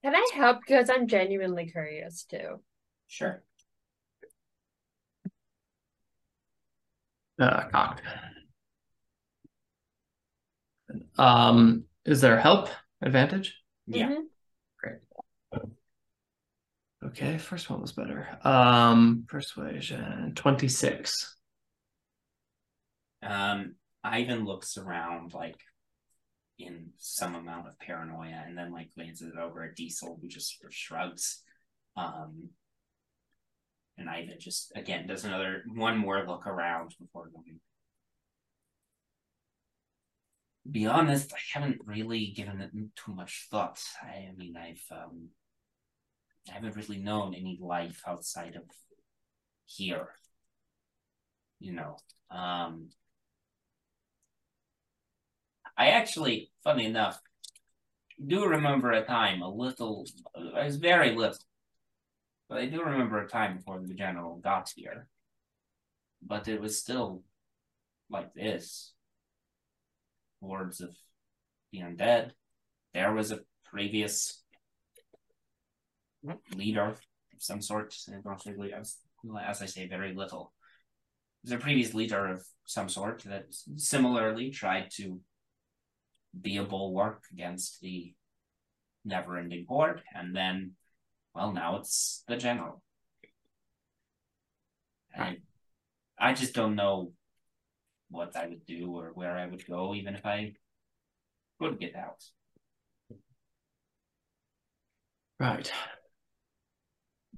[0.02, 0.60] Can I help?
[0.60, 2.60] Because I'm genuinely curious too.
[3.06, 3.42] sure.
[7.38, 8.02] Uh, cocked.
[11.16, 12.68] Um, is there help
[13.00, 13.56] advantage?
[13.86, 14.08] Yeah.
[14.08, 14.26] Mhm.
[17.02, 18.28] Okay, first one was better.
[18.44, 21.36] Um, persuasion 26.
[23.22, 25.56] Um, Ivan looks around like
[26.64, 30.70] in some amount of paranoia and then like glances over at Decil who just sort
[30.70, 31.42] of shrugs.
[31.96, 32.51] Um
[33.99, 37.61] and Ivan just again does another one more look around before going.
[40.70, 43.82] Be honest, I haven't really given it too much thought.
[44.03, 45.28] I, mean I've um
[46.49, 48.64] I haven't really known any life outside of
[49.64, 50.09] here.
[51.59, 51.97] You know.
[52.30, 52.91] Um
[55.81, 57.18] I actually, funny enough,
[58.24, 60.05] do remember a time a little,
[60.55, 61.39] I was very little,
[62.51, 65.09] but I do remember a time before the general got here.
[66.20, 67.22] But it was still
[68.11, 68.93] like this.
[70.43, 70.95] Hordes of
[71.72, 72.33] the undead.
[72.93, 74.43] There was a previous
[76.55, 77.01] leader of
[77.39, 77.97] some sort.
[78.76, 78.99] As,
[79.49, 80.53] as I say, very little.
[81.43, 85.20] There's a previous leader of some sort that similarly tried to
[86.39, 88.14] be a bulwark against the
[89.05, 90.72] never-ending horde, and then,
[91.35, 92.83] well, now it's the general.
[95.16, 95.39] I,
[96.18, 97.12] I just don't know
[98.11, 100.53] what I would do or where I would go, even if I
[101.59, 102.22] could get out.
[105.39, 105.72] Right.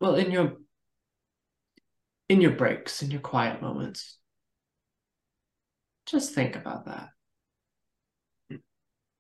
[0.01, 0.55] Well, in your
[2.29, 4.19] in your breaks, in your quiet moments,
[6.07, 7.11] just think about that.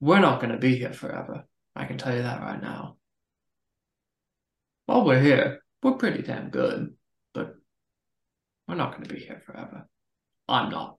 [0.02, 1.44] We're not going to be here forever.
[1.76, 2.96] I can tell you that right now.
[4.86, 6.94] While we're here, we're pretty damn good,
[7.32, 7.54] but
[8.66, 9.86] we're not going to be here forever.
[10.48, 10.96] I'm not.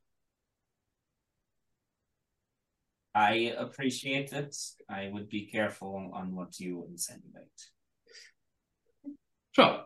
[3.13, 4.55] I appreciate it.
[4.89, 7.59] I would be careful on what you insinuate.
[9.51, 9.83] Sure.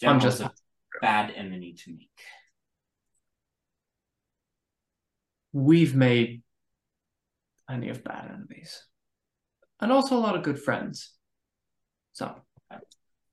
[0.00, 0.50] General's I'm just- a
[1.00, 2.10] bad enemy to make.
[5.52, 6.42] We've made
[7.68, 8.82] plenty of bad enemies.
[9.80, 11.12] And also a lot of good friends.
[12.12, 12.34] So,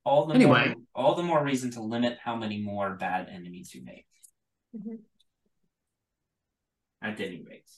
[0.03, 0.67] All the Anyway.
[0.67, 4.05] more, all the more reason to limit how many more bad enemies you make.
[4.75, 4.99] Mhm.
[7.01, 7.71] At any rate.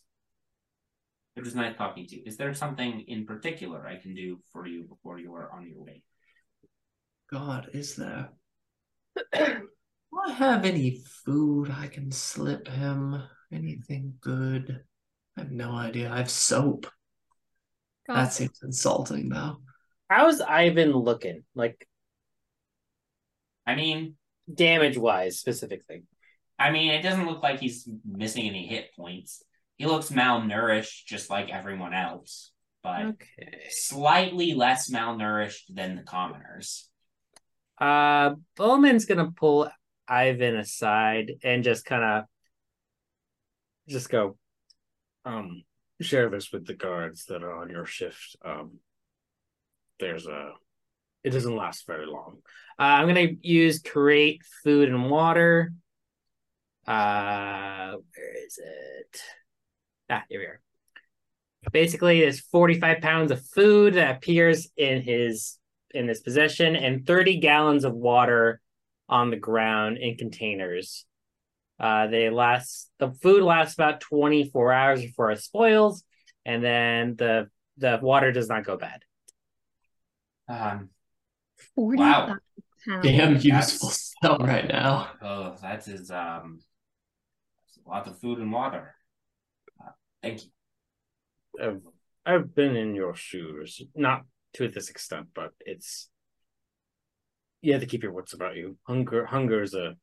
[1.38, 2.24] It was nice talking to you.
[2.26, 5.82] Is there something in particular I can do for you before you are on your
[5.82, 6.04] way?
[7.32, 8.34] God, is there?
[9.32, 13.24] Do I have any food I can slip him?
[13.54, 14.84] Anything good?
[15.38, 16.12] I have no idea.
[16.12, 16.88] I have soap.
[18.08, 19.58] That seems insulting, though.
[20.10, 21.44] How's Ivan looking?
[21.54, 21.88] Like
[23.66, 24.16] I mean,
[24.52, 26.04] damage wise, specifically.
[26.58, 29.44] I mean, it doesn't look like he's missing any hit points.
[29.78, 33.68] He looks malnourished, just like everyone else, but Okay.
[33.70, 36.90] slightly less malnourished than the commoners.
[37.78, 39.70] Uh, Bowmin's gonna pull
[40.08, 42.24] Ivan aside and just kind of
[43.88, 44.38] just go.
[45.28, 45.64] Um,
[46.00, 48.38] share this with the guards that are on your shift.
[48.44, 48.80] Um,
[50.00, 50.52] there's a.
[51.24, 52.38] It doesn't last very long.
[52.80, 55.74] Uh, I'm gonna use create food and water.
[56.86, 59.22] Uh, where is it?
[60.10, 60.62] Ah, here we are.
[61.74, 65.58] Basically, there's 45 pounds of food that appears in his
[65.94, 68.62] in his possession, and 30 gallons of water
[69.10, 71.06] on the ground in containers.
[71.80, 76.04] Uh, they last the food lasts about 24 hours before it spoils,
[76.46, 79.02] and then the the water does not go bad.
[80.50, 80.90] Um,
[81.76, 82.26] 40 Wow.
[82.28, 82.42] pounds.
[83.04, 85.12] Damn That's- useful stuff right now.
[85.22, 86.60] oh, that is um,
[87.58, 88.96] that's a lot of food and water.
[89.84, 89.92] Uh,
[90.24, 90.50] thank you.
[91.62, 91.82] I've
[92.26, 94.24] I've been in your shoes, not
[94.54, 96.10] to this extent, but it's
[97.62, 98.78] you have to keep your wits about you.
[98.88, 99.96] Hunger hunger is a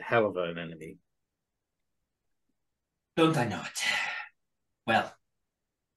[0.00, 0.96] hell of an enemy.
[3.16, 3.82] Don't I know it?
[4.86, 5.12] Well,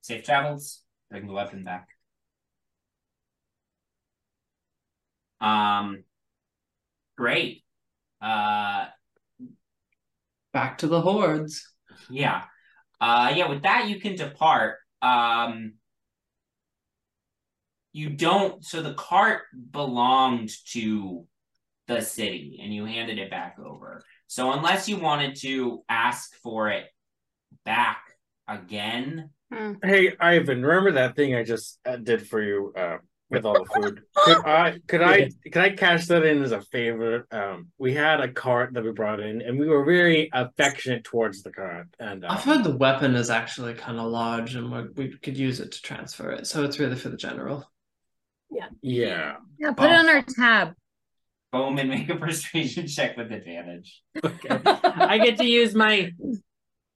[0.02, 0.82] safe travels.
[1.10, 1.88] Bring the weapon back.
[5.40, 6.04] Um,
[7.18, 7.64] great.
[8.22, 8.88] Uh,
[10.54, 11.68] Back to the hordes.
[12.10, 12.44] yeah.
[13.02, 13.50] Uh, yeah.
[13.50, 14.78] With that, you can depart.
[15.02, 15.74] Um,
[17.92, 18.64] you don't.
[18.64, 21.26] So the cart belonged to
[21.88, 24.04] the city, and you handed it back over.
[24.28, 26.86] So unless you wanted to ask for it
[27.64, 28.02] back
[28.48, 29.30] again,
[29.84, 32.98] Hey Ivan, remember that thing I just uh, did for you uh,
[33.30, 34.02] with all the food?
[34.16, 37.26] Could I could I could I cash that in as a favor?
[37.32, 41.42] Um, we had a cart that we brought in, and we were very affectionate towards
[41.44, 41.88] the cart.
[42.00, 45.38] And uh, I've heard the weapon is actually kind of large and we we could
[45.38, 46.48] use it to transfer it.
[46.48, 47.70] So it's really for the general.
[48.52, 49.72] yeah, Yeah, Yeah.
[49.72, 50.74] put it on our tab.
[51.54, 54.02] Bowmin make a persuasion check with advantage.
[54.26, 54.50] Okay.
[54.66, 56.12] I get to use my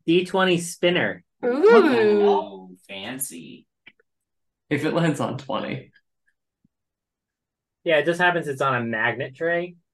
[0.09, 1.23] D20 spinner.
[1.45, 2.27] Ooh.
[2.27, 3.67] Oh, fancy.
[4.67, 5.91] If it lands on 20.
[7.83, 9.75] Yeah, it just happens it's on a magnet tray.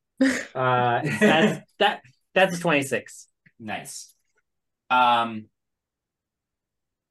[0.56, 2.02] Uh, that's that
[2.34, 3.28] that's a 26.
[3.60, 4.14] Nice.
[4.90, 5.48] Um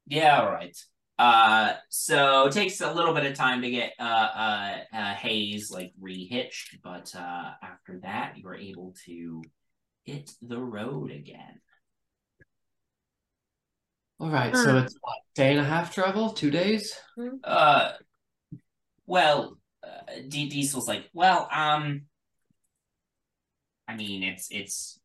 [0.07, 0.75] Yeah, all right.
[1.19, 5.69] Uh so it takes a little bit of time to get uh uh, uh Hayes
[5.69, 9.43] like rehitched, but uh after that you are able to
[10.05, 11.61] hit the road again.
[14.19, 16.29] All right, so it's what, day and a half travel?
[16.31, 16.93] Two days?
[17.43, 17.91] Uh
[19.07, 22.03] well, uh, D Decil's like, well, um
[23.87, 24.99] I mean it's it's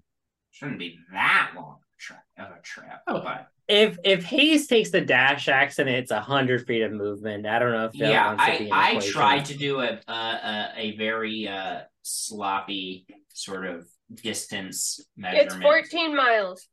[0.53, 3.21] shouldn't be that long of a trip of a trip, Oh.
[3.21, 7.47] but If if Hayes takes the dash axe and it's a hundred feet of movement,
[7.47, 9.13] I don't know if that yeah, wants to I be an I equation.
[9.13, 15.53] tried to do a a a, a very uh sloppy sort of distance measurement.
[15.53, 16.67] It's 14 miles.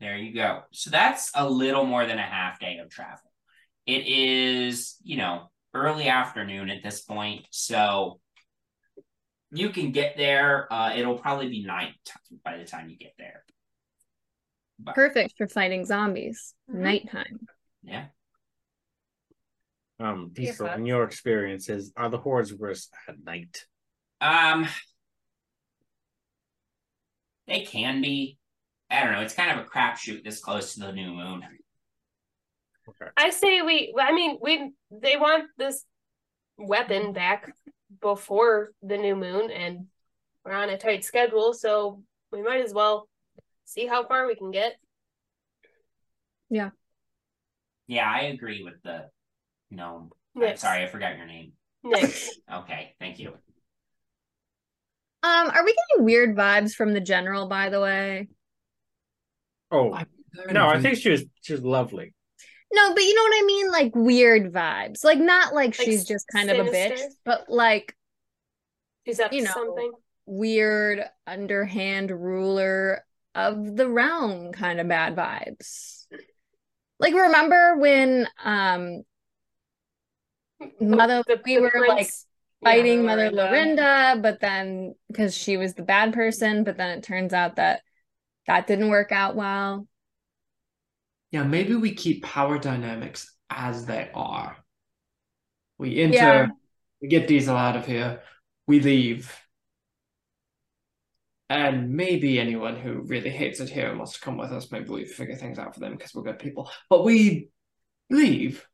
[0.00, 0.62] There you go.
[0.72, 3.30] So that's a little more than a half day of travel.
[3.86, 7.46] It is, you know, early afternoon at this point.
[7.50, 8.20] So
[9.50, 10.72] you can get there.
[10.72, 11.94] Uh, it'll probably be night
[12.44, 13.44] by the time you get there.
[14.78, 16.54] But, Perfect for fighting zombies.
[16.68, 16.74] Mhm.
[16.74, 17.46] Nighttime.
[17.82, 18.06] yeah.
[20.00, 23.64] Um, Yes, Decil, in your experiences, are the hordes worse at night?
[24.20, 24.66] Um,
[27.46, 28.38] they can be.
[28.90, 29.20] I don't know.
[29.20, 31.42] It's kind of a crapshoot this close to the new moon.
[33.16, 33.94] I say we.
[33.98, 34.72] I mean, we.
[34.90, 35.84] They want this
[36.58, 37.52] weapon back
[38.00, 39.86] before the new moon, and
[40.44, 43.08] we're on a tight schedule, so we might as well
[43.64, 44.76] see how far we can get.
[46.50, 46.70] Yeah,
[47.86, 49.08] Yeah, I agree with the
[49.70, 50.10] gnome.
[50.36, 51.52] I'm sorry, I forgot your name.
[51.82, 52.14] Nick.
[52.52, 53.30] Okay, thank you.
[55.22, 58.28] Um, are we getting weird vibes from the general, by the way?
[59.74, 60.06] Oh I-
[60.52, 62.12] no, I think she was she was lovely.
[62.72, 63.70] No, but you know what I mean?
[63.70, 65.04] Like weird vibes.
[65.04, 67.94] Like not like Like she's just kind of a bitch, but like
[69.06, 69.50] She's up You know.
[69.52, 69.92] something.
[70.26, 73.04] weird underhand ruler
[73.34, 76.06] of the realm kind of bad vibes.
[76.98, 79.02] Like remember when um
[80.80, 82.08] Mother- The- we the were, like,
[82.62, 83.82] fighting yeah, Mother Lorinda.
[83.82, 87.82] Lorinda, but then because she was the bad person, but then it turns out that
[88.46, 89.86] that didn't work out well.
[91.30, 94.56] Yeah, maybe we keep power dynamics as they are.
[95.78, 96.46] We enter, Yeah.
[97.02, 98.22] we get Decil out of here,
[98.66, 99.32] we leave.
[101.50, 104.88] And maybe anyone who really hates it here and wants to come with us, maybe
[104.90, 106.70] we figure things out for them because we're good people.
[106.88, 107.48] But we
[108.10, 108.66] leave.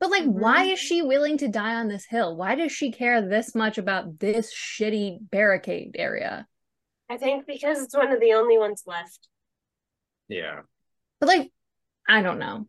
[0.00, 0.40] But like, Mm-hmm.
[0.40, 2.36] why is she willing to die on this hill?
[2.36, 6.46] Why does she care this much about this shitty barricade area?
[7.10, 9.28] I think because it's one of the only ones left.
[10.28, 10.60] Yeah.
[11.20, 11.52] But like,
[12.08, 12.66] I don't know.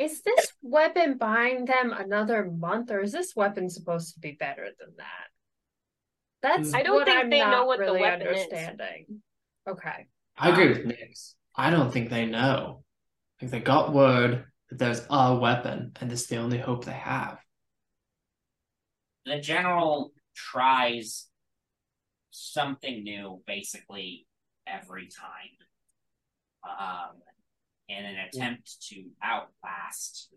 [0.00, 4.68] Is this weapon buying them another month, or is this weapon supposed to be better
[4.80, 5.26] than that?
[6.42, 8.44] That's I don't what think I'm they know not what the really weapon is.
[8.44, 9.22] understanding.
[9.68, 10.06] Okay.
[10.36, 11.34] I agree with Nyx.
[11.54, 12.82] I don't think they know.
[13.40, 16.92] Like they got word that there's a weapon, and this is the only hope they
[16.92, 17.38] have.
[19.24, 21.26] The general tries
[22.36, 24.26] something new basically
[24.66, 25.56] every time.
[26.68, 27.16] Um,
[27.88, 30.28] in an attempt to outlast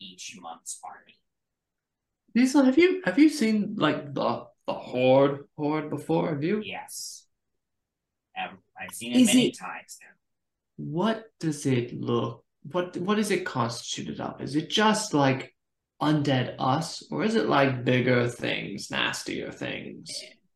[0.00, 1.14] each month's army.
[2.34, 6.30] Decil, have you have you seen like the the horde horde before?
[6.30, 6.62] Have you?
[6.64, 7.26] Yes.
[8.38, 10.08] Um, I've seen it Is many it- times now.
[10.78, 12.44] What does it look?
[12.72, 14.40] What what is it constituted of?
[14.40, 15.54] Is it just like
[16.00, 20.10] undead us, or is it like bigger things, nastier things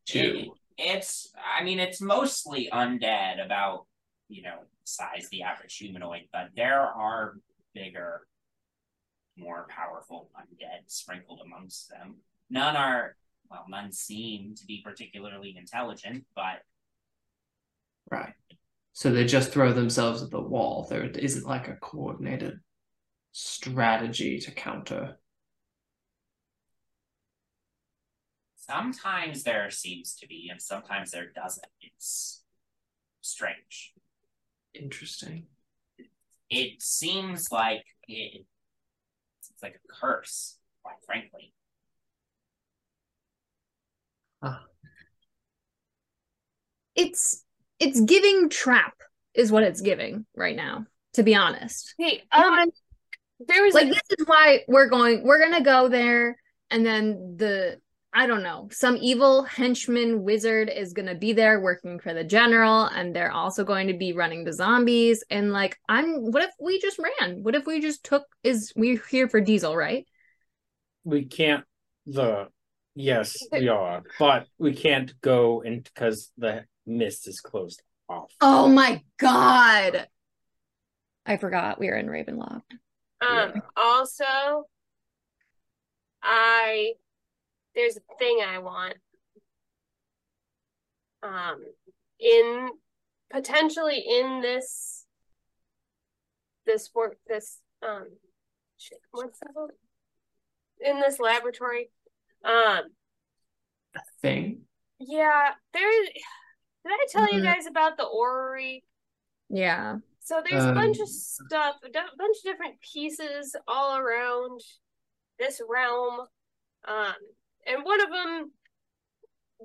[0.07, 0.19] too?
[0.47, 0.49] It-
[0.83, 3.87] it's I mean it's mostly undead about
[4.29, 7.37] you know size the average humanoid, but there are
[7.75, 8.27] bigger,
[9.37, 12.17] more powerful undead sprinkled amongst them.
[12.49, 13.17] None are
[13.51, 16.63] well, none seem to be particularly intelligent, but
[18.11, 18.35] Right.
[18.93, 20.87] So they just throw themselves at the wall.
[20.91, 22.61] There isn't like a coordinated
[23.33, 25.20] strategy to counter.
[28.71, 31.66] Sometimes there seems to be, and sometimes there doesn't.
[31.81, 32.43] It's
[33.21, 33.93] strange.
[34.75, 35.47] Interesting.
[36.49, 38.45] It seems like it,
[39.39, 41.53] it's like a curse, quite frankly.
[46.97, 47.45] It's
[47.79, 48.95] it's giving trap
[49.35, 50.87] is what it's giving right now.
[51.14, 52.71] To be honest, Hey, You know what I um,
[53.49, 55.25] there was like a, this is why we're going.
[55.25, 56.37] We're gonna go there,
[56.71, 57.81] and then the
[58.13, 62.85] I don't know some evil henchman wizard is gonna be there working for the general,
[62.85, 65.23] and they're also going to be running the zombies.
[65.31, 66.31] And like, I'm.
[66.33, 67.43] What if we just ran?
[67.43, 68.25] What if we just took?
[68.43, 70.07] Is we're here for Decil, right?
[71.05, 71.65] We can't
[72.07, 72.49] the
[72.95, 78.33] yes, we are, but we can't go in because the mist is closed off.
[78.41, 80.09] Oh my god!
[81.25, 82.63] I forgot we were in Ravenloft.
[83.23, 83.61] Um, Yeah.
[83.77, 84.65] also,
[86.23, 86.95] I
[87.75, 88.95] there's a thing I want.
[91.23, 91.62] Um,
[92.18, 92.71] in
[93.31, 95.05] potentially in this
[96.66, 98.07] this work this um
[99.11, 99.71] what's that called?
[100.81, 101.91] In this laboratory.
[102.45, 102.85] Um,
[104.23, 104.62] Thing.
[104.99, 106.12] yeah, there did
[106.87, 107.45] I tell you Mm.
[107.45, 108.85] guys about the orrery?
[109.51, 109.99] Yeah.
[110.21, 114.61] So there's a bunch Um, of stuff, a d- bunch of different pieces all around
[115.39, 116.27] this realm.
[116.87, 117.14] Um,
[117.67, 118.53] and one of them,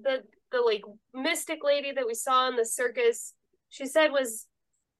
[0.03, 0.83] the the like
[1.13, 3.33] mystic lady that we saw in the circus,
[3.69, 4.47] she said was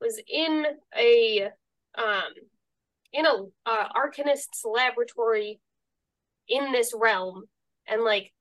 [0.02, 0.66] was in
[0.98, 1.50] a
[1.98, 2.34] um
[3.14, 3.34] in a
[3.66, 5.60] uh, arcanist's laboratory
[6.48, 7.44] in this realm.
[7.88, 8.34] And like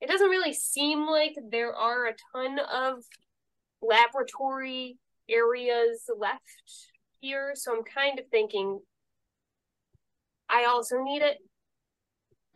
[0.00, 3.04] it doesn't really seem like there are a ton of
[3.80, 6.40] laboratory areas left
[7.20, 7.52] here.
[7.54, 8.80] So i'm kind of thinking
[10.52, 11.38] i also need it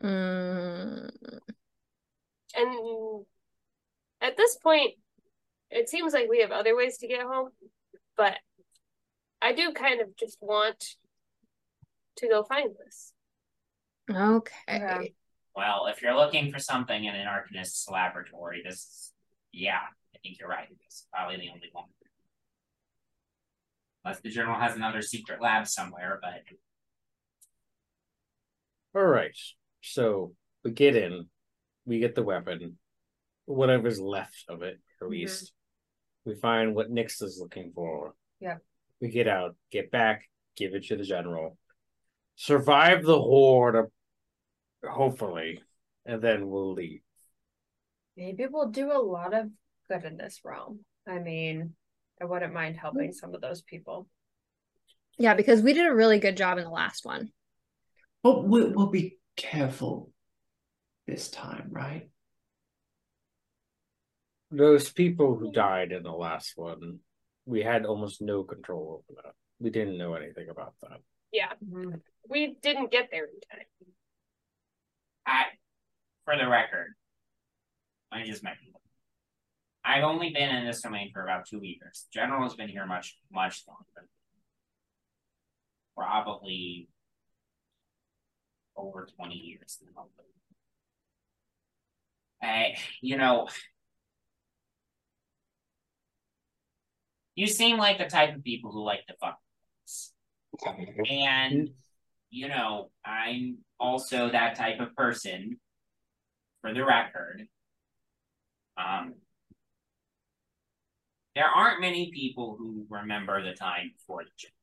[0.03, 1.09] Mm,
[2.55, 3.25] and
[4.21, 4.93] at this point
[5.71, 7.49] it seems like we have other ways to get home
[8.15, 8.35] but
[9.41, 10.95] i do kind of just want
[12.15, 13.13] to go find this
[14.09, 15.13] okay.
[15.55, 19.13] Well, if you're looking for something in an arcanist's laboratory, this is,
[19.51, 19.79] yeah,
[20.15, 20.67] I think you're right.
[20.69, 21.85] This is probably the only one.
[24.05, 26.43] Unless the general has another secret lab somewhere, but
[28.95, 29.35] All right.
[29.81, 31.27] So we get in,
[31.85, 32.77] we get the weapon,
[33.45, 35.11] whatever's left of it, at mm-hmm.
[35.11, 35.53] least.
[36.25, 38.13] We find what Nyx is looking for.
[38.39, 38.57] Yeah.
[38.99, 40.23] We get out, get back,
[40.55, 41.57] give it to the general,
[42.35, 43.89] survive the horde,
[44.83, 45.61] hopefully,
[46.05, 47.01] and then we'll leave.
[48.17, 49.47] Maybe we'll do a lot of
[49.89, 50.79] good in this realm.
[51.07, 51.73] I mean,
[52.21, 54.07] I wouldn't mind helping some of those people.
[55.19, 57.29] Yeah, because we did a really good job in the last one.
[58.23, 60.11] But we'll, we'll be careful
[61.07, 62.09] this time, right?
[64.51, 66.99] Those people who died in the last one,
[67.45, 69.33] we had almost no control over that.
[69.59, 70.99] We didn't know anything about that.
[71.31, 71.95] yeah mm-hmm.
[72.29, 73.65] we didn't get there in time
[75.25, 75.43] I,
[76.23, 76.93] for the record,
[78.11, 78.73] I just mentioned.
[79.83, 82.07] I've only been in this domain for about two years.
[82.13, 84.09] General has been here much, much longer.
[85.95, 86.89] Probably
[88.87, 90.05] over 20 years now.
[92.41, 93.47] I, you know,
[97.35, 99.39] you seem like the type of people who like to fuck.
[101.09, 101.69] And,
[102.29, 105.59] you know, I'm also that type of person,
[106.61, 107.47] for the record.
[108.77, 109.15] Um,
[111.35, 114.53] there aren't many people who remember the time before the jump.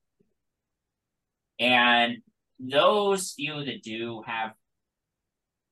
[1.60, 2.18] And
[2.58, 4.52] those few that do have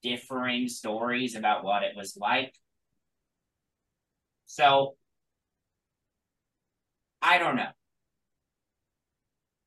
[0.02, 2.54] differing stories about what it was like.
[4.46, 4.96] So,
[7.22, 7.70] I don't know.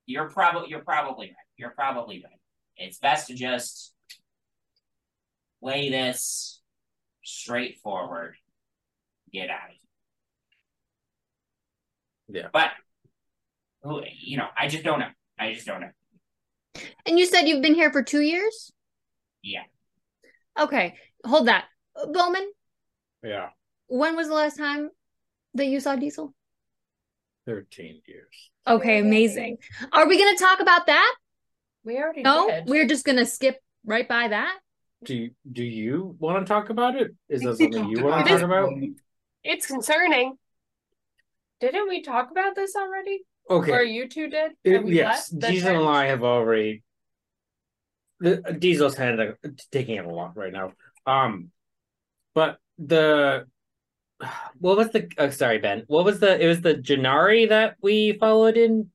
[0.06, 1.36] You're probably you're probably right.
[1.58, 2.40] You're probably right.
[2.78, 3.94] It's best to just
[5.64, 6.62] play this
[7.24, 8.36] straightforward.
[9.32, 9.76] Get out of
[12.30, 12.44] here.
[12.44, 12.50] Yeah.
[12.54, 12.72] But
[14.20, 15.10] you know, I just don't know.
[15.40, 15.90] I just don't know.
[17.06, 18.72] And you said you've been here for two years?
[19.42, 19.64] Yeah.
[20.60, 20.96] Okay,
[21.26, 21.66] hold that.
[21.98, 22.46] Bowmin,
[23.24, 23.50] Yeah.
[23.88, 24.90] when was the last time
[25.54, 26.34] that you saw Decil?
[27.46, 28.52] 13 years.
[28.68, 29.58] Okay, amazing.
[29.94, 31.16] Are we going to talk about that?
[31.84, 32.66] We already No, did.
[32.68, 34.58] we're just going to skip right by that.
[35.04, 37.12] Do you, do you want to talk about it?
[37.30, 38.72] Is that something you want to talk about?
[39.44, 40.38] it's concerning
[41.60, 43.24] Didn't we talk about this already?
[43.50, 43.72] Okay.
[43.72, 44.54] Or you two did?
[44.64, 45.90] It- yes, left the Decil and?
[45.90, 46.84] I have already.
[48.20, 49.38] The Decil's kind of
[49.72, 50.72] taking it a lot right now.
[51.06, 51.52] Um,
[52.34, 53.46] but the
[54.60, 55.10] what was the?
[55.18, 55.84] Oh, sorry, Ben.
[55.88, 56.42] What was the?
[56.42, 58.90] It was the Janari that we followed in.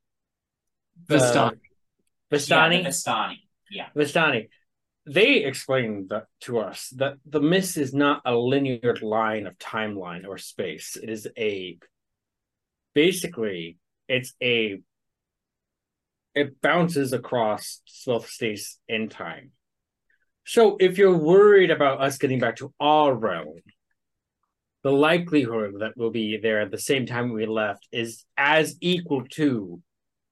[1.06, 1.58] The- Vistani.
[2.32, 2.82] Vistani.
[2.82, 3.36] Yeah, the Vistani.
[3.70, 3.86] Yeah.
[3.96, 4.48] Vistani.
[5.06, 10.26] They explained that to us that the mist is not a linear line of timeline
[10.26, 10.96] or space.
[10.96, 11.78] It is a
[12.94, 13.78] basically
[14.10, 14.82] it's a
[16.34, 19.50] it bounces across both space and time.
[20.44, 23.60] So if you're worried about us getting back to our realm,
[24.82, 29.24] the likelihood that we'll be there at the same time we left is as equal
[29.30, 29.82] to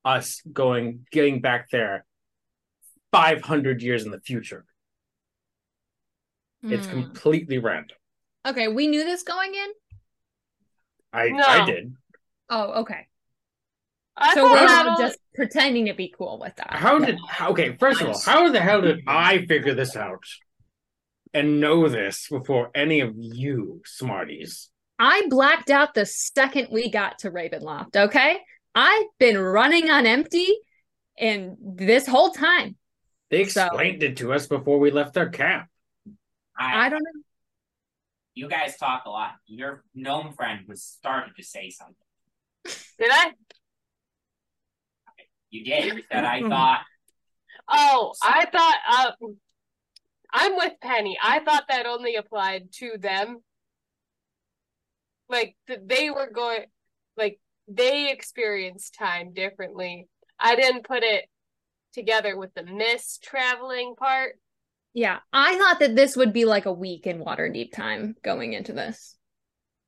[0.05, 2.05] us going getting back there
[3.13, 4.65] 500 years in the future.
[6.63, 6.91] It's Hmm.
[7.01, 7.97] completely random.
[8.47, 9.73] Okay, we knew this going in?
[11.13, 11.45] I No.
[11.47, 11.95] I did.
[12.49, 13.07] Oh, okay.
[14.21, 16.73] I so we're that not just pretending to be cool with that.
[16.75, 17.77] How did okay?
[17.77, 20.25] First of all, how the hell did I figure this out
[21.35, 24.71] and know this before any of you smarties?
[24.99, 28.39] I blacked out the second we got to Ravenloft, okay?
[28.75, 30.49] I've been running on empty
[31.17, 32.77] and this whole time.
[33.31, 35.69] They So- explained it to us before we left their camp.
[36.59, 37.23] I, I don't know.
[38.35, 39.33] you guys talk a lot.
[39.47, 41.95] Your gnome friend was started to say something.
[42.99, 43.33] Did I?
[45.51, 46.81] You did that I thought
[47.69, 49.27] Oh, I thought uh,
[50.33, 51.19] I'm with Penny.
[51.23, 53.41] I thought that only applied to them.
[55.29, 56.65] Like th- they were going,
[57.17, 60.09] like they experienced time differently.
[60.41, 61.25] I didn't put it
[61.93, 64.39] together with the miss traveling part.
[64.95, 68.73] Yeah, I thought that this would be like a week in Waterdeep time going into
[68.73, 69.17] this.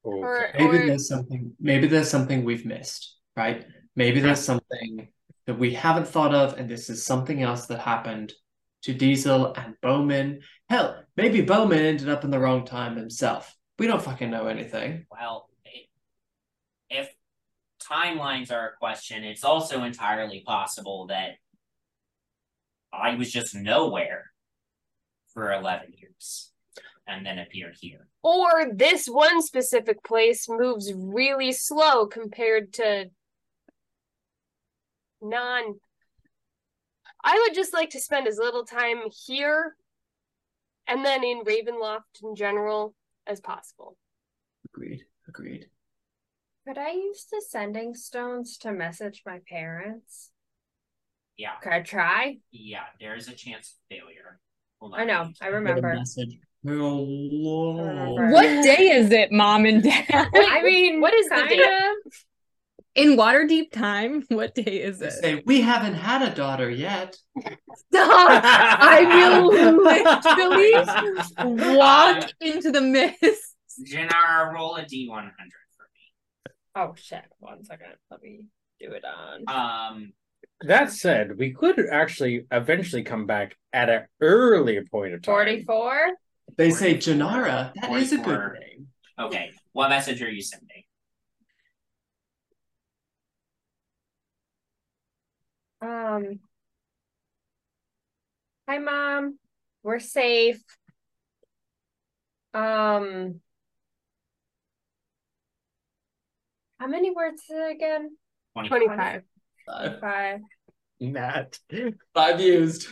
[0.02, 1.52] Or, Maybe or there's something.
[1.58, 3.64] Maybe there's something we've missed, right?
[3.96, 5.08] Maybe there's something
[5.46, 8.32] that we haven't thought of, and this is something else that happened
[8.82, 10.40] to Decil and Bowmin.
[10.68, 13.54] Hell, maybe Bowmin ended up in the wrong time himself.
[13.78, 15.06] We don't fucking know anything.
[15.10, 15.48] Well,
[16.88, 17.08] if
[17.80, 21.36] timelines are a question, it's also entirely possible that
[22.92, 24.32] I was just nowhere
[25.32, 26.50] for 11 years
[27.06, 28.06] and then appeared here.
[28.22, 33.06] or this one specific place moves really slow compared to
[35.22, 35.74] non
[37.22, 39.76] I would just like to spend as little time here
[40.88, 42.94] and then in Ravenloft in general
[43.26, 43.96] as possible.
[44.74, 45.02] Agreed.
[45.28, 45.66] Agreed.
[46.66, 50.30] Could I use the sending stones to message my parents?
[51.36, 52.38] Yeah, Could I try?
[52.52, 54.40] yeah, there's a chance of failure.
[54.80, 55.30] Hold I know.
[55.42, 55.94] I remember.
[55.94, 56.38] Message.
[56.66, 58.14] Hello.
[58.30, 60.06] What day is it, mom and dad?
[60.12, 61.56] I mean, what is the kinda.
[61.56, 62.14] date?
[62.96, 65.12] In Waterdeep time, what day is They it?
[65.12, 67.16] say we haven't had a daughter yet.
[67.38, 68.42] Stop!
[68.44, 69.46] I will
[71.46, 73.54] literally walk into the mist.
[73.88, 76.52] Jinarra, roll a d100 for me.
[76.74, 77.22] Oh shit!
[77.38, 77.86] One second.
[78.10, 78.46] Let me
[78.80, 79.44] do it on.
[79.94, 80.12] Um,
[80.62, 85.32] That said, we could actually eventually come back at an earlier point of time.
[85.34, 86.10] Forty-four.
[86.56, 87.72] They say 44, Jinarra.
[87.80, 88.88] That is a good name.
[89.18, 90.66] okay, what message are you sending?
[95.80, 96.40] Um.
[98.68, 99.38] Hi, mom.
[99.82, 100.62] We're safe.
[102.54, 103.40] Um.
[106.78, 108.16] How many words is it again?
[108.66, 109.22] 25.
[109.66, 110.40] Five, Five.
[111.00, 111.58] Matt.
[112.14, 112.88] five used.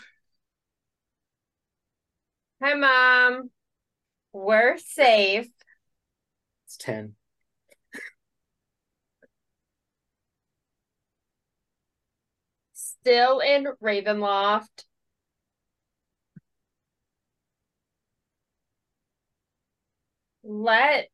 [2.62, 3.50] Hi, mom.
[4.32, 5.48] We're safe.
[6.66, 7.14] It's 10.
[13.08, 14.84] Still in Ravenloft.
[20.42, 21.08] Let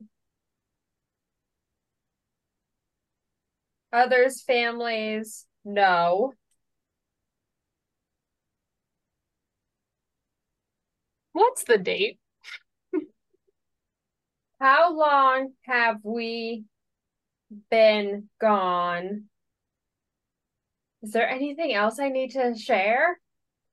[3.93, 6.35] others' families know.
[11.31, 12.19] What's the date?
[14.61, 16.65] How long have we
[17.71, 19.29] been gone?
[21.05, 23.21] Is there anything else I need to share?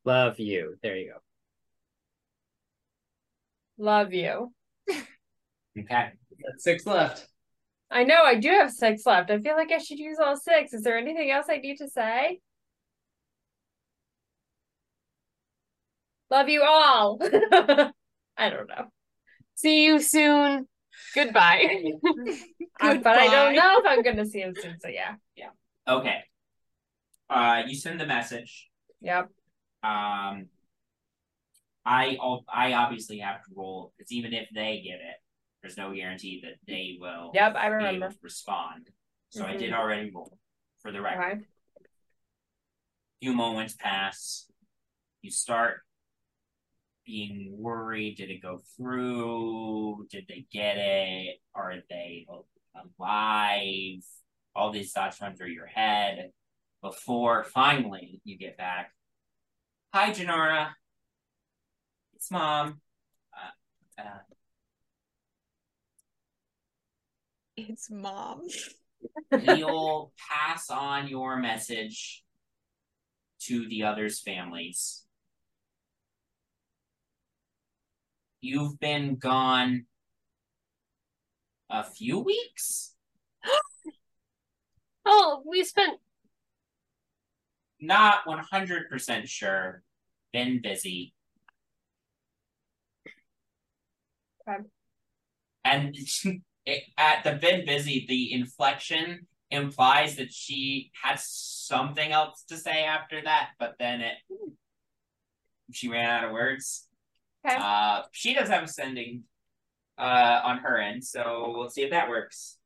[0.04, 0.76] Love you.
[0.84, 1.20] There you go.
[3.78, 4.52] Love you.
[4.90, 6.10] Okay.
[6.44, 7.26] That's six left.
[7.90, 9.32] I know I do have six left.
[9.32, 10.74] I feel like I should use all six.
[10.74, 12.42] Is there anything else I need to say?
[16.30, 17.18] Love you all.
[17.22, 18.88] I don't know.
[19.56, 20.68] See you soon.
[21.16, 21.94] Goodbye.
[22.82, 24.82] Uh, but I don't know if I'm gonna see him soon.
[24.82, 25.16] So yeah.
[25.38, 25.52] yeah.
[25.88, 26.26] Okay.
[27.32, 28.70] Uh, you send the message.
[29.00, 29.30] Yep.
[29.84, 30.48] Um,
[31.86, 32.18] I
[32.54, 35.16] I obviously have to roll because even if they get it,
[35.62, 37.56] there's no guarantee that they will Yep.
[37.56, 38.10] I be able remember.
[38.10, 38.90] to respond.
[39.30, 39.60] So I Mhm.
[39.60, 40.38] did already roll
[40.82, 41.38] for the record.
[41.38, 41.46] Okay.
[43.22, 44.50] few moments pass.
[45.22, 45.82] You start
[47.06, 48.16] being worried.
[48.18, 50.08] Did it go through?
[50.10, 51.40] Did they get it?
[51.54, 52.26] Are they
[53.00, 54.04] alive?
[54.56, 56.32] All these thoughts run through your head
[56.82, 58.92] before finally you get back.
[59.94, 60.70] Hi, Jinarra.
[62.16, 62.82] It's mom.
[63.34, 64.20] Uh, uh,
[67.58, 68.48] It's mom.
[69.32, 72.24] we'll pass on your message
[73.42, 75.04] to the others' families.
[78.40, 79.86] You've been gone
[81.70, 82.96] a few weeks?
[85.06, 86.00] oh, we spent
[87.82, 89.82] Not 100% sure.
[90.32, 91.14] Been busy.
[94.48, 94.64] Okay.
[95.66, 95.96] And
[96.66, 102.84] it, at the been busy, the inflection implies that she had something else to say
[102.86, 104.18] after that, but then it
[105.74, 106.88] she ran out of words.
[107.46, 107.58] Okay.
[107.60, 109.24] Uh, she does have a sending
[109.98, 112.58] uh on her end, so we'll see if that works.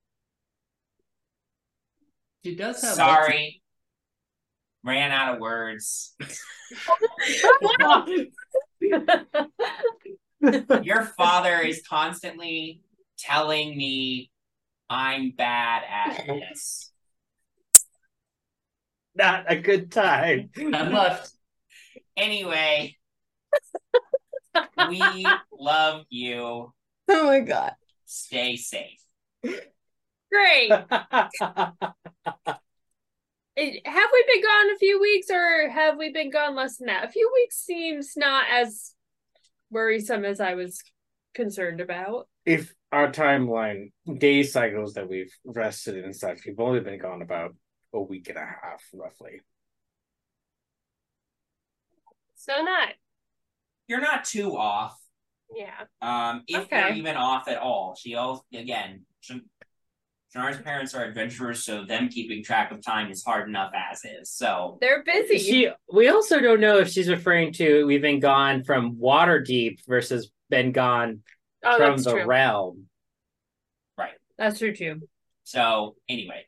[2.43, 2.93] She does have.
[2.93, 3.61] Sorry,
[4.85, 6.15] ran out of words.
[10.83, 12.81] Your father is constantly
[13.17, 14.29] telling me
[14.89, 16.91] I'm bad at this.
[19.15, 20.51] not a good time.
[20.57, 21.31] I'm left.
[22.15, 22.95] Anyway,
[24.87, 25.25] we
[25.59, 26.71] love you.
[27.07, 27.73] Oh my god.
[28.05, 28.99] Stay safe.
[30.31, 30.71] Great.
[33.55, 36.87] It- have we been gone a few weeks or have we been gone less than
[36.87, 37.05] that?
[37.05, 38.93] A few weeks seems not as
[39.69, 40.81] worrisome as I was
[41.33, 42.27] concerned about.
[42.45, 47.55] if our timeline day cycles that we've rested and such, we've only been gone about
[47.93, 49.41] a week and a half, roughly.
[52.35, 52.89] So not.
[53.87, 54.95] You're not too off.
[55.53, 55.85] Yeah.
[56.01, 56.79] Um, if Okay.
[56.79, 59.49] you're even off at all, she also again, Jan-
[60.35, 64.29] Janar's parents are adventurers, so them keeping track of time is hard enough as is.
[64.31, 65.37] So They're busy.
[65.37, 65.69] She.
[65.91, 70.71] We also don't know if she's referring to we've been gone from Waterdeep versus been
[70.71, 71.21] gone
[71.63, 72.25] oh, from the true.
[72.25, 72.85] realm.
[73.97, 74.13] Right.
[74.37, 75.01] That's true too.
[75.45, 76.45] so anyway,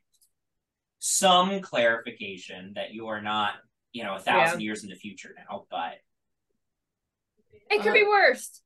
[0.99, 3.53] some clarification that you are not,
[3.93, 5.93] you know, a thousand years in the future now, but
[7.69, 8.61] It could be uh, worse.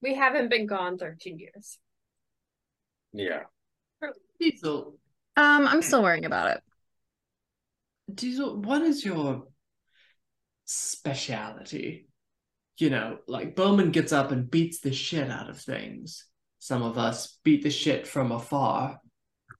[0.00, 1.78] We haven't been gone 13 years.
[3.12, 3.44] Yeah.
[4.50, 4.98] Decil,
[5.36, 6.62] Um, I'm still worrying about it.
[8.12, 9.48] Decil, what is your
[10.64, 12.08] speciality?
[12.78, 16.26] You know, like Bowmin gets up and beats the shit out of things.
[16.58, 18.98] Some of us beat the shit from afar.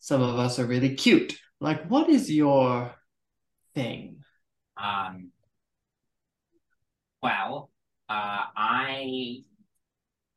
[0.00, 1.38] Some of us are really cute.
[1.60, 2.94] Like, what is your
[3.74, 4.18] thing?
[4.76, 5.30] Um,
[7.22, 7.70] well,
[8.08, 9.44] uh, I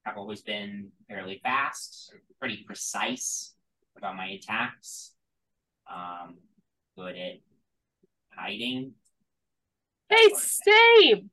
[0.05, 3.53] have always been fairly fast, pretty precise
[3.97, 5.11] about my attacks.
[5.91, 6.35] Um,
[6.95, 7.39] good at
[8.35, 8.93] hiding.
[10.09, 11.29] Hey, same.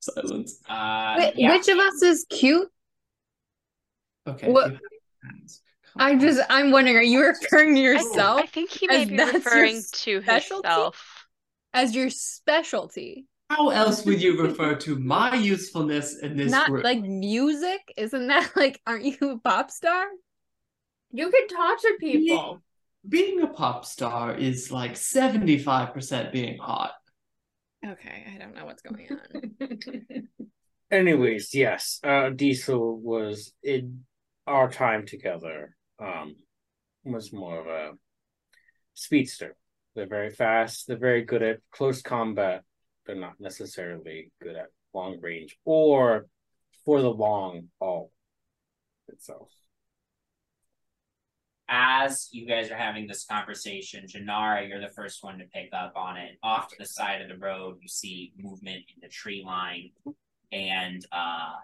[0.00, 0.58] Silence.
[0.68, 1.50] Uh, Wh- yeah.
[1.52, 2.68] Which of us is cute?
[4.26, 4.50] Okay.
[4.50, 4.80] What- you have
[5.34, 5.62] hands.
[5.92, 6.20] Come I on.
[6.20, 10.22] just I'm wondering, are you referring to yourself I think he may be referring to
[10.22, 10.66] specialty?
[10.68, 11.26] himself.
[11.74, 13.26] as your specialty?
[13.52, 16.84] How else would you refer to my usefulness in this Not group?
[16.84, 17.80] like music?
[17.98, 20.06] Isn't that like aren't you a pop star?
[21.10, 22.62] You can talk to people.
[23.06, 26.92] being a pop star is like 75% being hot.
[27.86, 30.28] Okay, I don't know what's going on.
[30.90, 34.04] Anyways, yes, uh, Decil was in
[34.46, 35.76] our time together.
[35.98, 36.36] Um,
[37.04, 37.90] was more of a
[38.94, 39.56] speedster.
[39.94, 40.86] They're very fast.
[40.86, 42.62] They're very good at close combat.
[43.06, 46.26] They're not necessarily good at long range or
[46.84, 48.12] for the long haul
[49.08, 49.48] itself.
[51.68, 55.94] as you guys are having this conversation, Jinarra, you're the first one to pick up
[55.96, 56.38] on it.
[56.42, 59.90] Off to the side of the road, you see movement in the tree line,
[60.52, 61.54] and uh,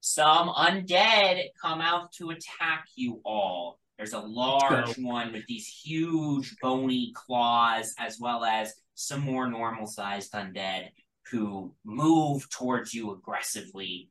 [0.00, 3.80] some undead come out to attack you all.
[3.98, 9.86] There's a large one with these huge bony claws, as well as some more normal
[9.86, 10.90] sized undead
[11.30, 14.10] who move towards you aggressively.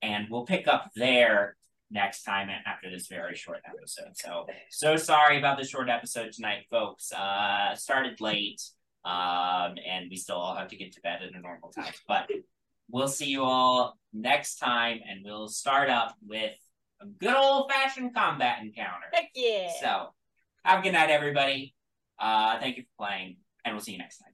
[0.00, 1.56] And we'll pick up there
[1.90, 4.16] next time after this very short episode.
[4.16, 7.12] So so sorry about the short episode tonight, folks.
[7.12, 8.62] Uh started late.
[9.04, 11.92] Um and we still all have to get to bed at a normal time.
[12.06, 12.28] But
[12.90, 16.52] we'll see you all next time and we'll start up with
[17.00, 19.06] a good old fashioned combat encounter.
[19.12, 19.70] Heck yeah.
[19.80, 20.14] So
[20.64, 21.74] have a good night, everybody.
[22.18, 24.33] Uh thank you for playing, and we'll see you next time.